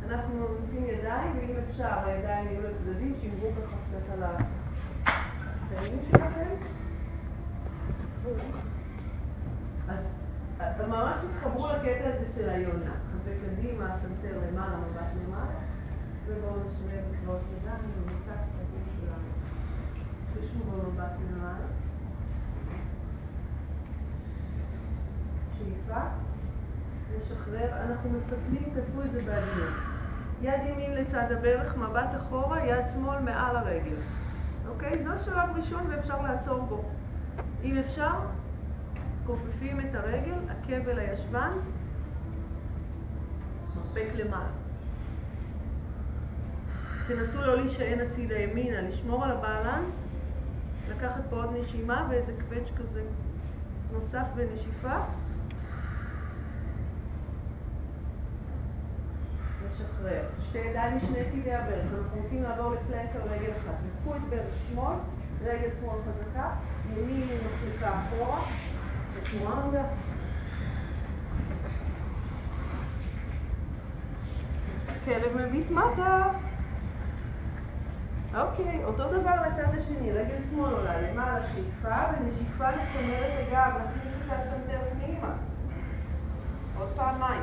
[0.08, 4.22] אנחנו ממציאים ידיים, ואם אפשר, הידיים יהיו לצדדים, שימרו ככה קצת על
[5.06, 6.48] הקטעים שלכם.
[10.58, 12.92] אז ממש תתחברו לקטע הזה של היונה.
[13.12, 15.54] חזה קדימה, סנטר למעלה, מבט למעלה,
[16.26, 18.61] ובואו נשמע בקבעות ידיים, שלנו.
[27.18, 29.74] נשחרר, אנחנו מפתלים, תעשו את זה בעדינות.
[30.42, 33.96] יד ימין לצד הברך, מבט אחורה, יד שמאל מעל הרגל.
[34.68, 35.04] אוקיי?
[35.04, 36.84] זה שלב ראשון ואפשר לעצור בו.
[37.64, 38.12] אם אפשר,
[39.26, 41.52] כופפים את הרגל, עקב אל הישבן,
[43.76, 44.50] מרפק למעלה.
[47.06, 50.04] תנסו לא להישען הצידה ימינה, לשמור על הבאלנס,
[50.88, 53.02] לקחת פה עוד נשימה ואיזה קווץ' כזה
[53.92, 54.96] נוסף בנשיפה.
[59.66, 60.24] לשחרר.
[60.48, 61.84] שתי ידיים משני צידי הברך.
[61.92, 63.74] אנחנו רוצים לעבור לפלנק על רגל אחת.
[63.86, 64.96] נקחו את ברך שמאל,
[65.44, 66.50] רגל שמאל חזקה,
[66.96, 68.40] ימין מחליקה אחורה,
[69.16, 69.84] בתנועה רגע.
[75.04, 76.28] כלב מביט מטה.
[78.34, 84.32] אוקיי, אותו דבר לצד השני, רגל שמאל עולה למעלה, שאיפה, ונשיפה את הגב, נכניס את
[84.32, 85.34] הסנטר פנימה.
[86.78, 87.42] עוד פעמיים.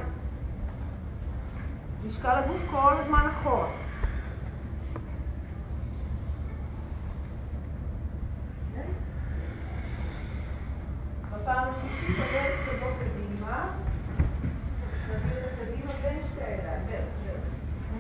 [2.06, 3.68] משקל הגוף כל הזמן אחורה.
[11.34, 13.70] בפעם השלישית הברך תבוא קדימה,
[15.10, 17.06] נביא את הקדימה בין שתי הידיים,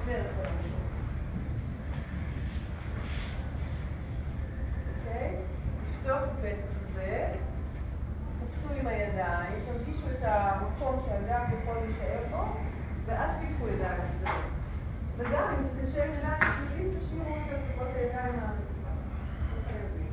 [0.07, 0.79] על הראשון.
[4.99, 5.35] אוקיי?
[6.09, 7.33] לפתוח את בטח הזה,
[8.39, 12.43] תפסו עם הידיים, תרגישו את המקום שהגב יכול להישאר בו,
[13.05, 14.49] ואז תיקחו ידיים לצדדים.
[15.17, 16.39] וגם אם זה קשה ידיים
[16.97, 18.39] תשאירו את לפחות הידיים
[19.67, 20.07] חייבים.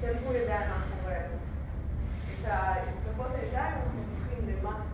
[0.00, 1.14] שלבו ידיים מאחורי.
[2.40, 4.93] את ה- את כפות הידיים אנחנו מוכיחים למטה.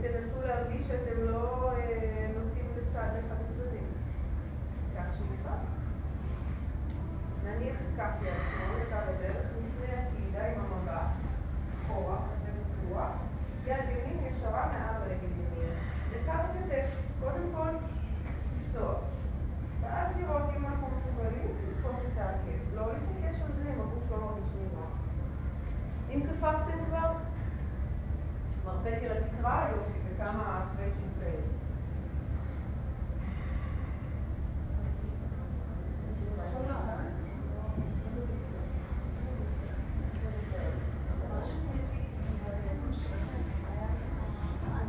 [0.00, 3.86] ותנסו להרגיש שאתם לא אה, נוטים לצד אחד הצדדים.
[4.96, 5.54] כך שאיפה.
[7.44, 11.10] נניח כף שמאל לצד הדרך, לפני הצידה עם המבט,
[11.84, 13.10] אחורה, חזה פתוח,
[13.66, 15.72] יד ימין ישרה מעל רגל ימין,
[16.12, 16.90] לקו הכתף,
[17.20, 17.68] קודם כל
[18.60, 18.98] לפתוח,
[19.80, 24.16] ואז לראות אם אנחנו מסוגלים לדחוף את העקב, לא להתעקש על זה אם הגוף לא
[24.16, 24.86] מרגיש נורא.
[26.10, 27.12] אם כפפתם כבר,
[28.86, 31.42] אל התקרה, יופי, וכמה קווצ'ים כאלה.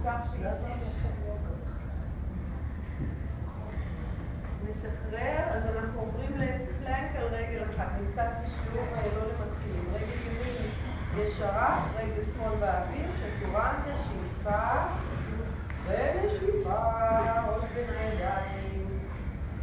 [0.05, 0.99] כך שיציב.
[4.63, 7.87] נשחרר, אז אנחנו עוברים לפלנק על רגל אחת.
[8.01, 8.85] נמצא שיעור
[9.15, 9.93] לא למתחילים.
[9.93, 10.71] רגל ימין
[11.17, 14.59] ישרה, רגל שמאל באוויר, שטורנטה, שאיפה,
[15.85, 16.79] ונשיפה,
[17.47, 18.87] ראש בין הידיים.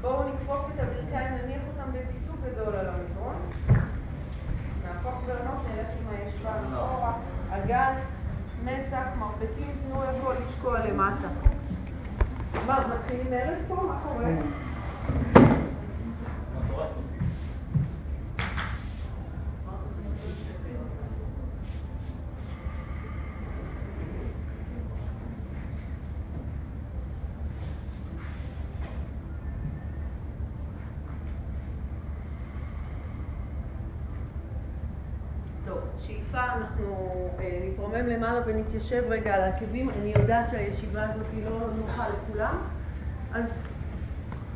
[0.00, 3.36] בואו נכפוף את הברכיים, נניח אותם בפיסוק גדול על המזרון.
[4.84, 7.12] נהפוך בעונות, נלך עם הישבן אחורה.
[7.50, 7.94] אגן,
[8.64, 11.28] מצח, מרפקים, תנו איפה לשקוע למטה.
[12.66, 13.74] מה, מתחילים ערב פה?
[13.74, 14.30] מה קורה?
[36.06, 39.90] שאיפה אנחנו אה, נתרומם למעלה ונתיישב רגע על העקבים.
[39.90, 42.56] אני יודעת שהישיבה הזאת היא לא נוחה לכולם,
[43.32, 43.44] אז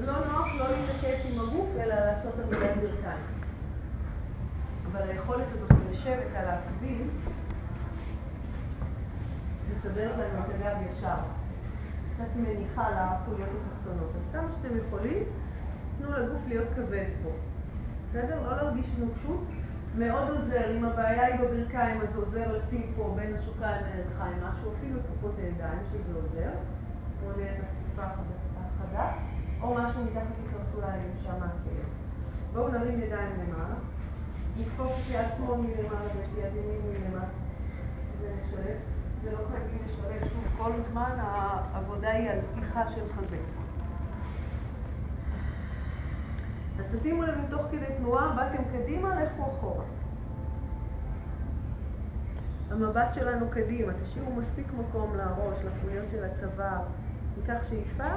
[0.01, 3.25] לא נוח לא להתעקש עם הגוף, אלא לעשות עבודת ברכיים.
[4.93, 7.11] אבל היכולת הזאת לשבת על העקבים,
[9.71, 11.15] מסדרת לנו את הגב ישר.
[12.15, 14.11] קצת מניחה לחוליות התחתונות.
[14.17, 15.23] אז כמה שאתם יכולים,
[15.99, 17.31] תנו לגוף להיות כבד פה.
[18.11, 18.43] בסדר?
[18.43, 19.41] לא להרגיש נוקשות.
[19.95, 25.01] מאוד עוזר, אם הבעיה היא בברכיים, אז עוזר לשים פה בין השוקיים לידיים משהו, אפילו
[25.01, 26.51] כפות הידיים, שזה עוזר,
[27.25, 29.13] או לתקופה החדה,
[29.61, 31.89] או משהו מתחת לקרסוליים, שם הכאב.
[32.53, 33.75] בואו נרים ידיים למעלה,
[34.57, 37.27] נתקוף את יד שמאל מלמעלה ואת יד ימין מלמטה,
[38.21, 38.77] ונשלב.
[39.25, 40.29] זה לא חייבים לשלב,
[40.59, 43.37] כל זמן העבודה היא על פתיחה של חזה.
[46.81, 49.85] אז תשימו לב אם תוך כדי תנועה באתם קדימה, לכו אחורה.
[52.71, 56.83] המבט שלנו קדימה, תשאירו מספיק מקום לראש, לחוליות של הצוואר.
[57.39, 58.15] ניקח שאיפה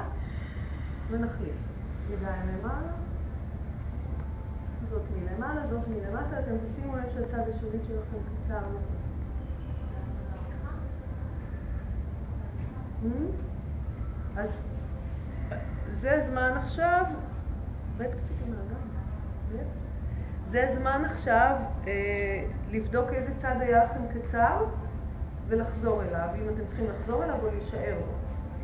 [1.10, 1.54] ונחליף.
[2.10, 2.92] ידיים למעלה,
[4.90, 6.40] זאת מלמעלה, זאת מלמטה.
[6.40, 8.60] אתם תשימו לב שהצד השני שלכם קצר.
[13.02, 13.32] Hmm?
[14.36, 14.50] אז
[15.92, 17.04] זה הזמן עכשיו
[20.50, 24.64] זה הזמן עכשיו אה, לבדוק איזה צד היה לכם קצר
[25.48, 28.12] ולחזור אליו, אם אתם צריכים לחזור אליו או להישאר בו.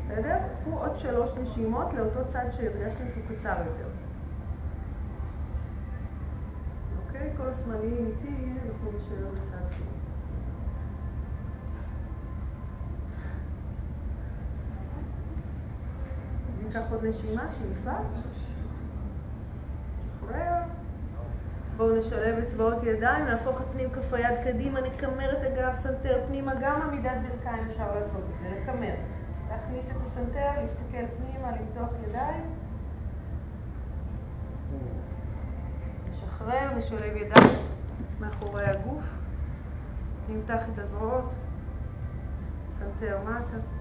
[0.08, 0.36] בסדר?
[0.60, 3.88] קחו עוד שלוש נשימות לאותו צד שהרגשתם שהוא קצר יותר.
[7.06, 7.30] אוקיי?
[7.36, 9.86] כל הזמנים איתי, אנחנו נשאר בצד שמאל.
[16.62, 17.98] ניקח עוד נשימה, שאיפה.
[21.76, 26.54] בואו נשלב אצבעות ידיים, נהפוך את פנים כף היד קדימה, נקמר את הגב, סנטר פנימה,
[26.54, 28.94] גם עמידת ברכיים אפשר לעשות את זה, לקמר.
[29.50, 32.44] להכניס את הסנטר, להסתכל פנימה, למתוח ידיים.
[36.10, 37.58] נשחרר, נשלב ידיים
[38.20, 39.04] מאחורי הגוף,
[40.28, 41.34] נמתח את הזרועות,
[42.78, 43.79] סנטר מטה.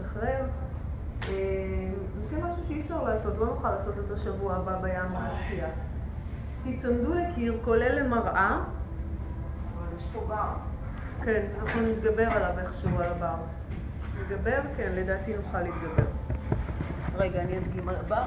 [0.00, 0.44] נשחרר.
[1.28, 1.90] אה,
[2.30, 5.66] זה משהו שאי אפשר לעשות, לא נוכל לעשות אותו שבוע הבא בים המשקיע.
[6.64, 8.60] תצמדו לקיר, כולל למראה.
[9.76, 10.52] אבל יש פה בר.
[11.24, 13.34] כן, אנחנו נתגבר עליו איכשהו, על הבר.
[14.20, 14.60] נתגבר?
[14.76, 16.10] כן, לדעתי נוכל להתגבר.
[17.16, 18.22] רגע, אני אדגים על הבר.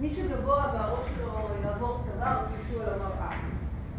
[0.00, 1.28] מי שגבוה והראש שלו
[1.64, 3.36] יעבור את הבר, אז ייסעו על המראה.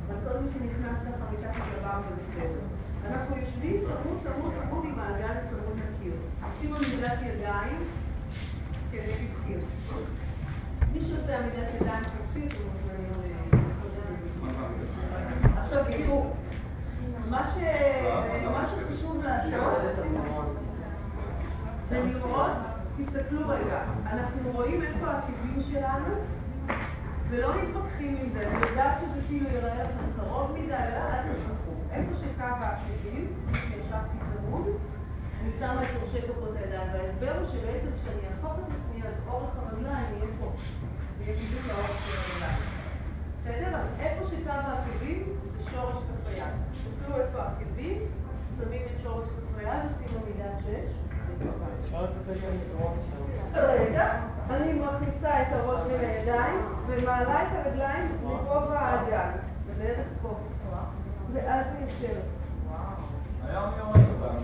[0.07, 2.74] אבל כל מי שנכנס ככה מתחת לבר זה בסדר.
[3.11, 6.13] אנחנו יושבים צמוד, צמוד, צמוד עם האגן צמוד לקיר.
[6.43, 7.83] עושים עמידת ידיים
[8.91, 9.59] כנגד קיר.
[10.93, 13.15] מי שעושה עמידת ידיים חופשית, הוא מוזמנים
[15.57, 16.25] עכשיו תראו,
[17.29, 19.81] מה שחשוב לעשות
[21.89, 22.57] זה לראות,
[22.97, 26.15] תסתכלו רגע, אנחנו רואים איפה העקבים שלנו
[27.29, 31.54] ולא מתווכחים עם זה, אני יודעת שזה כאילו יראה לכם קרוב מדי, אל תתווכחו.
[31.95, 34.67] איפה שקו העקבים, ישבתי צמוד,
[35.41, 39.49] אני שמה את שורשי כוחות הידיים, וההסבר הוא שבעצם כשאני אהפוך את עצמי, אז אורך
[39.57, 40.51] הרגליים יהיה פה,
[41.17, 42.61] זה יהיה בדיוק לאורך של הרגליים.
[43.41, 43.77] בסדר?
[43.77, 45.23] אז איפה שקו העקבים
[45.57, 46.53] זה שורש כף היד.
[46.71, 47.97] תסתכלו איפה העקבים,
[48.57, 50.91] שמים את שורש כף היד, עושים עמידת שש.
[53.53, 59.31] רגע, אני מכניסה את הראש מן הידיים ומעלה את הרגליים מגובה האגן.
[59.65, 60.37] זה בערך פה.
[61.35, 62.21] ואז מיישרת.
[63.49, 64.39] היום היא אומרת אותנו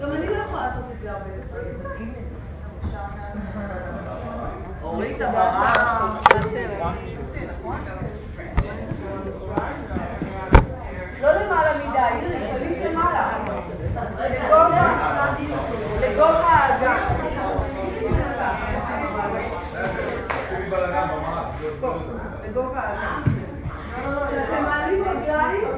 [0.00, 1.58] גם אני לא יכולה לעשות את זה הרבה יותר.
[4.82, 6.14] אורית את המראה.
[11.20, 13.38] לא למעלה מדי, איריס, עלית למעלה.
[16.00, 16.96] לגובה האגן.
[22.44, 23.37] לגובה האגן.
[23.96, 25.68] כשאתם מעלים רגליים,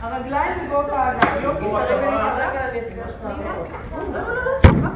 [0.00, 2.80] הרגליים בגובה האגן, לא כי ברגל הרגל
[3.22, 4.90] פנימה.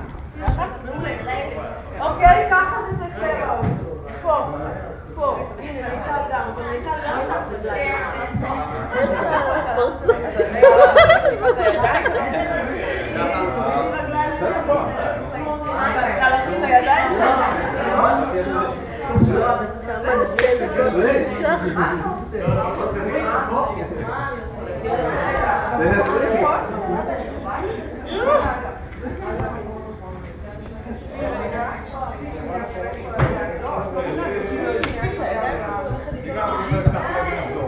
[2.01, 3.67] אוקיי, ככה זה צריך להיראות.
[4.23, 4.47] פה,
[5.15, 5.37] פה.
[5.59, 6.49] הנה, מיטל גם.
[6.73, 7.67] מיטל גם שמת את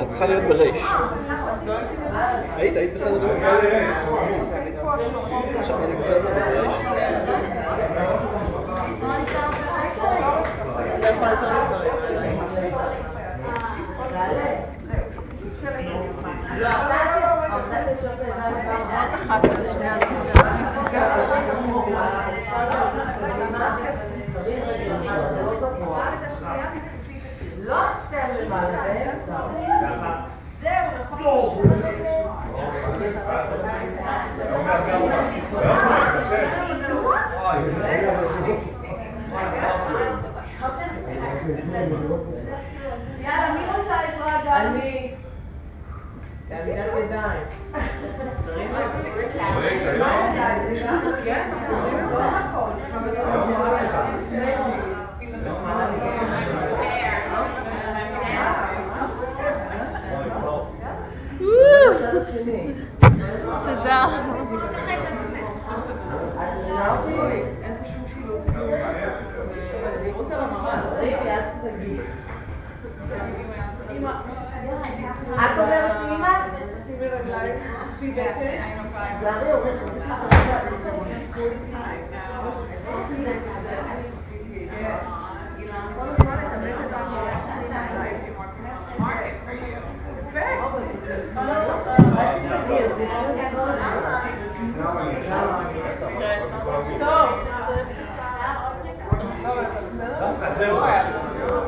[0.09, 0.83] צריכה להיות בריש.
[2.57, 3.37] היית, היית בסדר גמור.
[5.59, 6.73] עכשיו אני בסדר בריש.
[27.67, 29.37] לא אתם למעלה, באמצע.
[30.63, 31.47] זהו, נכון.
[43.21, 44.67] יאללה, מי רוצה עזרה גם?
[44.67, 45.15] אני.
[46.49, 47.43] בעמידת ידיים.
[51.25, 51.51] כן,
[51.83, 52.71] זה לא נכון.
[63.65, 64.07] תודה.
[75.37, 76.33] את אומרת אימא?
[76.87, 78.77] שימי רגליים, אספי בטן.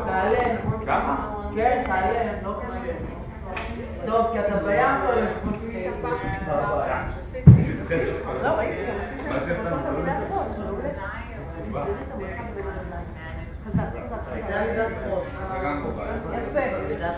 [0.06, 1.16] תעלה.
[1.54, 2.92] כן, תעלה, לא קשה.
[4.06, 5.28] טוב, כי אתה בים כל לא.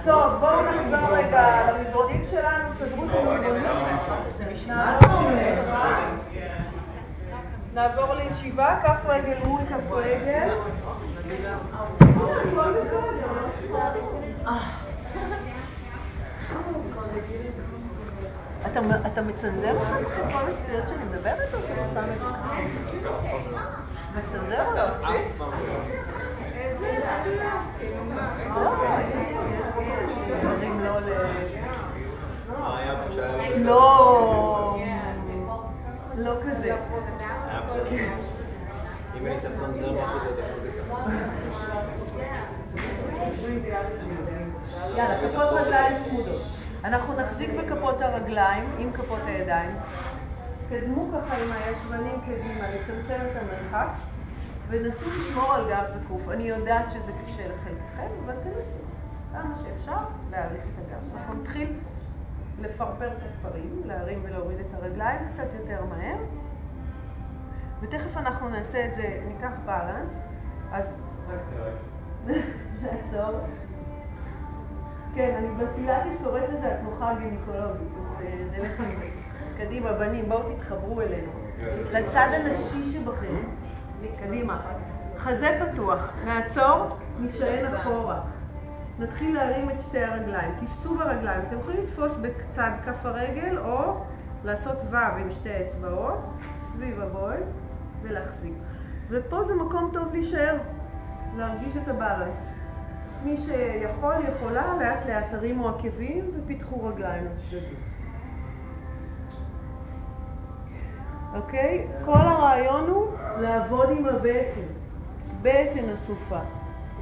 [0.05, 3.63] טוב, בואו נחזור רגע למזרונים שלנו, סדרו את המזרונים.
[7.75, 10.49] נעבור לישיבה, כף רגל מול כף רגל.
[18.67, 22.25] אתה, אתה מצנזר אותם אחרי כל השטויות שאני מדברת, או שאתה שם את זה?
[24.15, 25.40] מצנזר אותם?
[44.97, 46.43] יאללה, כפות רגליים צמודות.
[46.85, 49.77] אנחנו נחזיק בכפות הרגליים עם כפות הידיים.
[50.69, 53.89] קדמו ככה עם הישבנים קדימה, לצמצם את המרחק,
[54.69, 56.29] ונסו לשמור על גב זקוף.
[56.31, 58.81] אני יודעת שזה קשה לחלקכם, אבל תנסו
[59.33, 59.99] כמה שאפשר
[60.31, 61.17] להאריך את הגב.
[61.17, 61.73] אנחנו נתחיל
[62.61, 66.17] לפרפר את הכפרים, להרים ולהוריד את הרגליים קצת יותר מהר,
[67.81, 70.19] ותכף אנחנו נעשה את זה, ניקח בלנס,
[70.73, 70.85] אז
[72.83, 73.41] נעצור.
[75.15, 79.07] כן, אני בפילאטיס קוראת לזה התנוחה הגינקולוגית, אז אה, נלך עם זה.
[79.59, 81.31] קדימה, בנים, בואו תתחברו אלינו.
[81.93, 83.35] לצד הנשי שבכם,
[84.21, 84.61] קדימה.
[85.19, 86.89] חזה פתוח, נעצור,
[87.21, 88.21] נשען אחורה.
[88.99, 90.55] נתחיל להרים את שתי הרגליים.
[90.61, 91.41] תפסו ברגליים.
[91.49, 94.05] אתם יכולים לתפוס בצד כף הרגל או
[94.45, 96.19] לעשות ו' עם שתי אצבעות
[96.73, 97.37] סביב הבוי
[98.03, 98.55] ולהחזיק.
[99.09, 100.57] ופה זה מקום טוב להישאר,
[101.37, 102.37] להרגיש את הבאלנס.
[103.25, 107.79] מי שיכול, יכולה, לאט לאט תרימו עקבים ופיתחו רגליים לצדדים.
[111.35, 111.89] אוקיי?
[112.05, 113.07] כל הרעיון הוא
[113.41, 114.67] לעבוד עם הבטן,
[115.43, 116.41] בטן אסופה.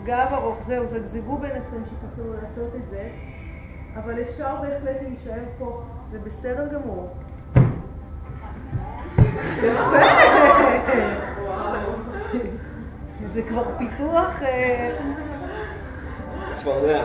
[0.05, 3.09] גב ארוך, זהו, זגזגו ביניכם שתוכלו לעשות את זה,
[3.95, 7.09] אבל אפשר בהחלט להישאר פה, זה בסדר גמור.
[13.33, 14.43] זה כבר פיתוח...
[14.43, 14.91] אה,
[16.55, 17.03] צפרדע.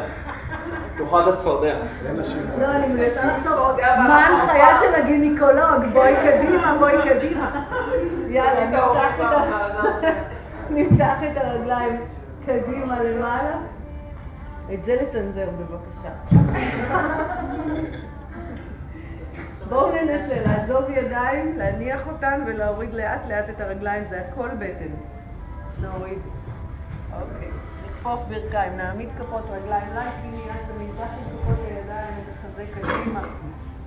[0.98, 1.76] תאכל את הצפרדע.
[2.60, 7.66] לא, אני מנסה לחשוב מה ההנחיה של הגינקולוג, בואי קדימה, בואי קדימה.
[8.30, 8.88] יאללה,
[10.70, 12.02] נפתח את הרגליים
[12.46, 13.56] קדימה למעלה.
[14.74, 16.10] את זה לצנזר בבקשה.
[19.70, 24.94] בואו ננסה לעזוב ידיים, להניח אותן ולהוריד לאט לאט את הרגליים, זה הכל בטן.
[25.82, 26.20] נוריד.
[27.14, 27.50] אוקיי.
[27.88, 33.22] נכפוף ברכיים, נעמיד כפות רגליים לייטים, מיד במזרח של כפות הידיים, נחזק קדימה,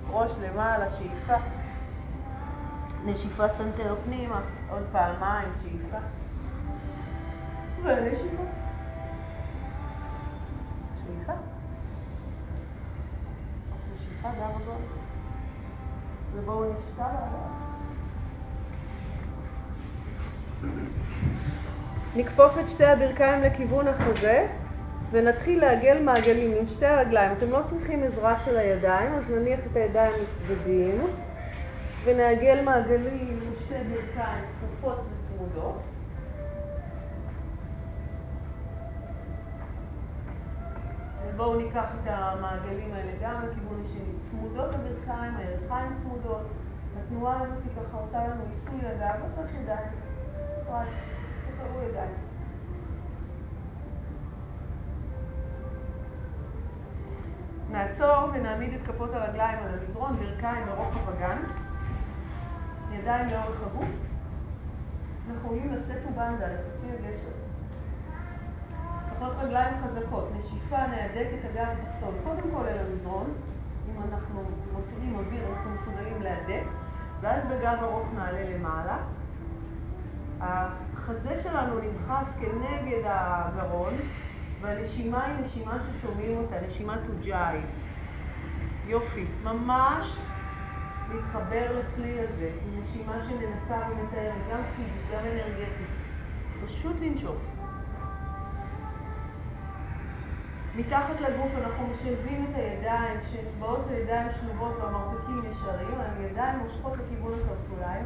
[0.09, 1.35] ראש למעלה, שאיפה.
[3.05, 5.97] נשיפה סנטר פנימה, עוד פעמיים, שאיפה.
[7.83, 8.43] ונשיפה.
[11.05, 11.33] שאיפה.
[13.95, 15.06] נשיפה הגול.
[16.37, 17.03] ובואו נשכב.
[22.15, 24.47] נכפוף את שתי הברכיים לכיוון החזה
[25.11, 27.31] ונתחיל לעגל מעגלים עם שתי הרגליים.
[27.37, 31.01] אתם לא צריכים עזרה של הידיים, אז נניח את הידיים לצדדים
[32.03, 35.81] ונעגל מעגלים עם שתי ברכיים כפופות וצמודות.
[41.37, 44.13] בואו ניקח את המעגלים האלה גם לכיוון השני.
[44.31, 46.47] צמודות הברכיים, הירכיים צמודות.
[46.99, 49.87] התנועה הזאת ככה עושה לנו עיסוי ידיים, לא צריך ידיים.
[51.89, 52.11] ידיים.
[57.71, 61.37] נעצור ונעמיד את כפות הרגליים על המזרון, ברכיים לרוחב הגן,
[62.91, 63.87] ידיים לאורך הגוף.
[65.29, 67.46] אנחנו יכולים לשאת ובנדה לחצי הגשר.
[69.17, 73.33] כפות רגליים חזקות, נשיפה, נהדק את הגב התחתון, קודם כל אל המזרון.
[73.89, 74.43] אם אנחנו
[74.73, 76.63] מוציאים אוויר, אנחנו מסוגלים להדק,
[77.21, 78.97] ואז בגב ארוך נעלה למעלה.
[80.41, 83.93] החזה שלנו נדחס כנגד הגרון,
[84.61, 87.59] והנשימה היא נשימה ששומעים אותה, נשימת אוג'אי.
[88.87, 89.25] יופי.
[89.43, 90.17] ממש
[91.11, 92.49] להתחבר לצליל הזה,
[92.81, 95.87] נשימה שמנקה ומתארת, גם פיזית, גם אנרגטית.
[96.65, 97.56] פשוט לנשוף.
[100.77, 108.05] מתחת לגוף אנחנו משלבים את הידיים, כשאצבעות הידיים שלובות והמרפקים ישרים, הידיים מושכות לכיוון הקרסוליים.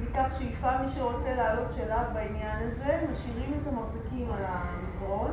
[0.00, 5.30] ניקח שאיפה מי שרוצה לעלות שלב בעניין הזה, משאירים את המרפקים על המזרון,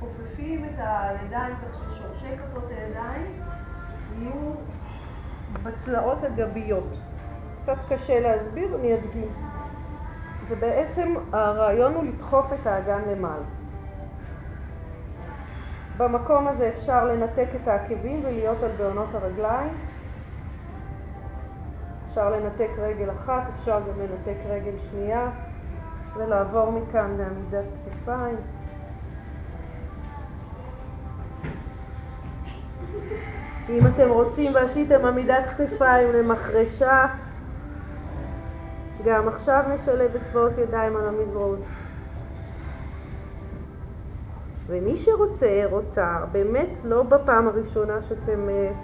[0.00, 3.40] כופפים את הידיים כך ששורשי כפות הידיים
[4.18, 4.52] יהיו
[5.62, 6.98] בצלעות הגביות.
[7.62, 9.32] קצת קשה להסביר, אני אדגים.
[10.48, 13.44] ובעצם הרעיון הוא לדחוף את האגן למעלה.
[15.96, 19.72] במקום הזה אפשר לנתק את העקבים ולהיות על בעונות הרגליים.
[22.08, 25.30] אפשר לנתק רגל אחת, אפשר גם לנתק רגל שנייה
[26.16, 28.36] ולעבור מכאן לעמידת כתפיים.
[33.68, 37.06] אם אתם רוצים ועשיתם עמידת כתפיים למחרשה,
[39.04, 41.58] גם עכשיו נשלב אצבעות ידיים על המזרון.
[44.66, 48.74] ומי שרוצה, רוצה, באמת לא בפעם הראשונה שאתם uh,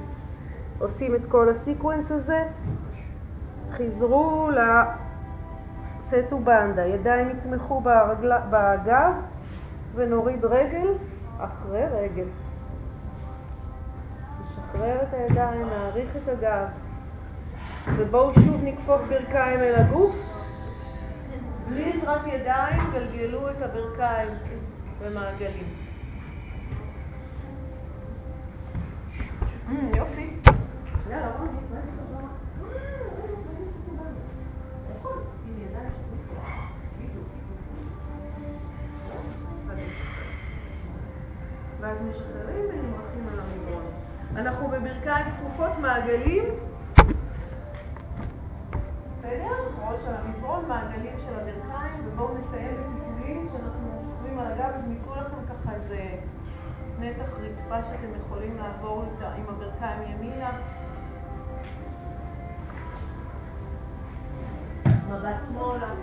[0.79, 2.45] עושים את כל הסיקוונס הזה,
[3.71, 4.51] חזרו
[6.11, 8.33] לסטו בנדה, ידיים יתמכו ברגל...
[8.51, 9.13] בגב
[9.95, 10.89] ונוריד רגל
[11.39, 12.27] אחרי רגל.
[14.41, 16.84] נשחרר את הידיים, נעריך את הגב.
[17.87, 20.17] ובואו שוב נכפוף ברכיים אל הגוף.
[21.69, 24.29] בלי עזרת ידיים, גלגלו את הברכיים
[25.03, 25.69] במעגלים.
[29.69, 30.31] Mm, יופי.
[41.81, 43.85] ואז משחררים ונמרחים על המזרון.
[44.37, 46.45] אנחנו בברכיים כפופות מעגלים
[49.25, 49.87] בסדר?
[49.89, 55.15] ראש על המזרון, מעגלים של הברכיים, ובואו נסיים בטיפולים שאנחנו שוכבים על הגב, אז מיצאו
[55.15, 56.17] לכם ככה איזה
[56.99, 60.51] נתח רצפה שאתם יכולים לעבור איתה עם הברכיים ימינה.
[65.09, 65.95] מבט שמאלה.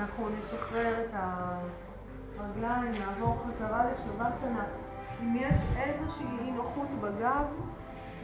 [0.00, 1.14] אנחנו נשחרר את
[2.38, 4.64] הרגליים, נעבור חזרה לשווסנה.
[5.22, 7.46] אם יש איזושהי אי נוחות בגב,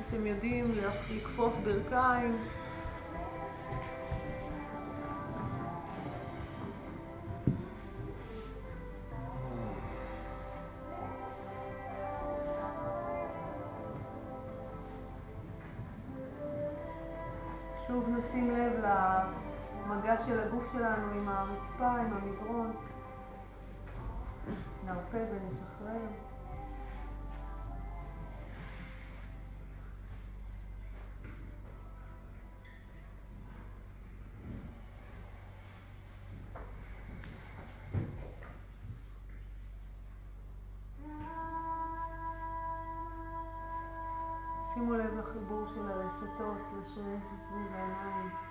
[0.00, 0.72] אתם יודעים
[1.10, 2.36] לכפוף ברכיים.
[44.76, 48.45] שימו לב לחיבור של הרשתות לשרירים שסביב העיניים.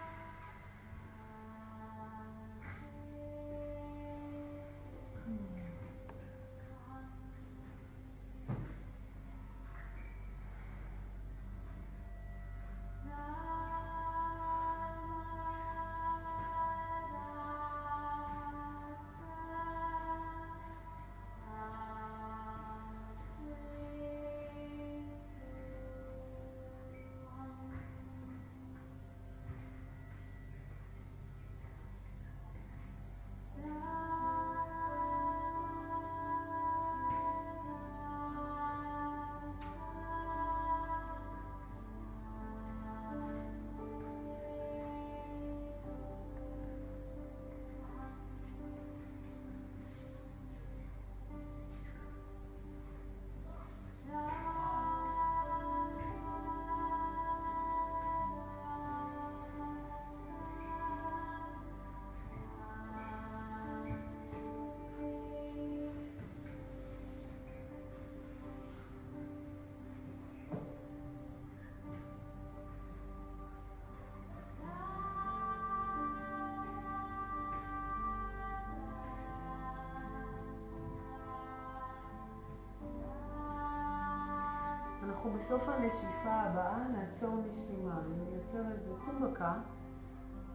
[85.25, 87.99] אנחנו בסוף הנשיפה הבאה נעצור נשימה.
[87.99, 89.53] אני נייצר איזה קומבקה.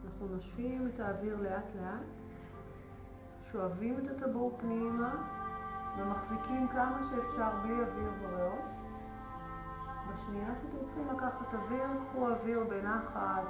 [0.05, 2.07] אנחנו נושפים את האוויר לאט לאט,
[3.53, 5.15] שואבים את הטבור פנימה
[5.99, 8.65] ומחזיקים כמה שאפשר בלי אוויר בריאות.
[10.09, 13.45] בשנייה שאתם צריכים לקחת אוויר, קחו אוויר בנחת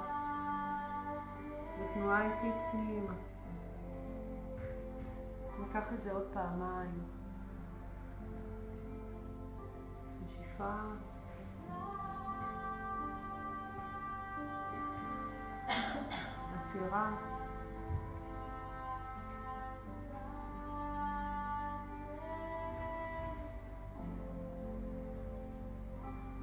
[1.79, 3.13] בתנועה איטית פנימה.
[5.59, 7.03] ניקח את זה עוד פעמיים.
[10.25, 11.10] נשיפה.
[16.81, 17.11] עצירה.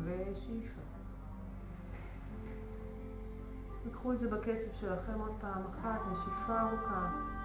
[0.04, 0.80] ושאיפה.
[3.82, 7.37] תיקחו את זה בקצב שלכם עוד פעם אחת, נשיפה ארוכה.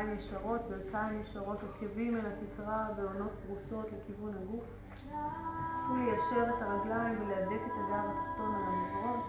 [0.00, 4.64] רגליים ישרות, ברכיים ישרות, עקבים אל התקרה, בעונות פרוסות לכיוון הגוף.
[4.96, 9.20] נסו ליישר את הרגליים ולהדק את הגב התחתון על המזרון.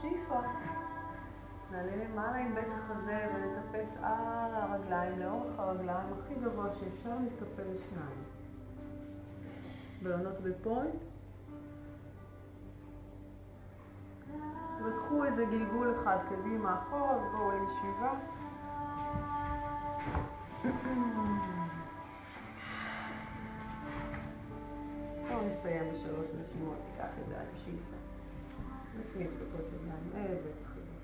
[0.00, 0.40] שאיפה.
[1.70, 8.24] נעלה למעלה עם בית החזה ונטפס על הרגליים, לאורך הרגליים הכי גבוה שאפשר, נתקפל שניים.
[10.02, 10.94] בעונות בפוינט.
[14.78, 18.12] וקחו קחו איזה גלגול אחד קדימה אחורה ובואו לישיבה.
[20.64, 20.72] בואו
[25.46, 27.96] נסיים בשלוש נשימות, ניקח את זה עד השאיפה.
[28.98, 30.96] נצמיד דקות ידיים, איזה תחילה.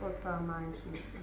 [0.00, 1.18] עוד פעמיים שאיפה.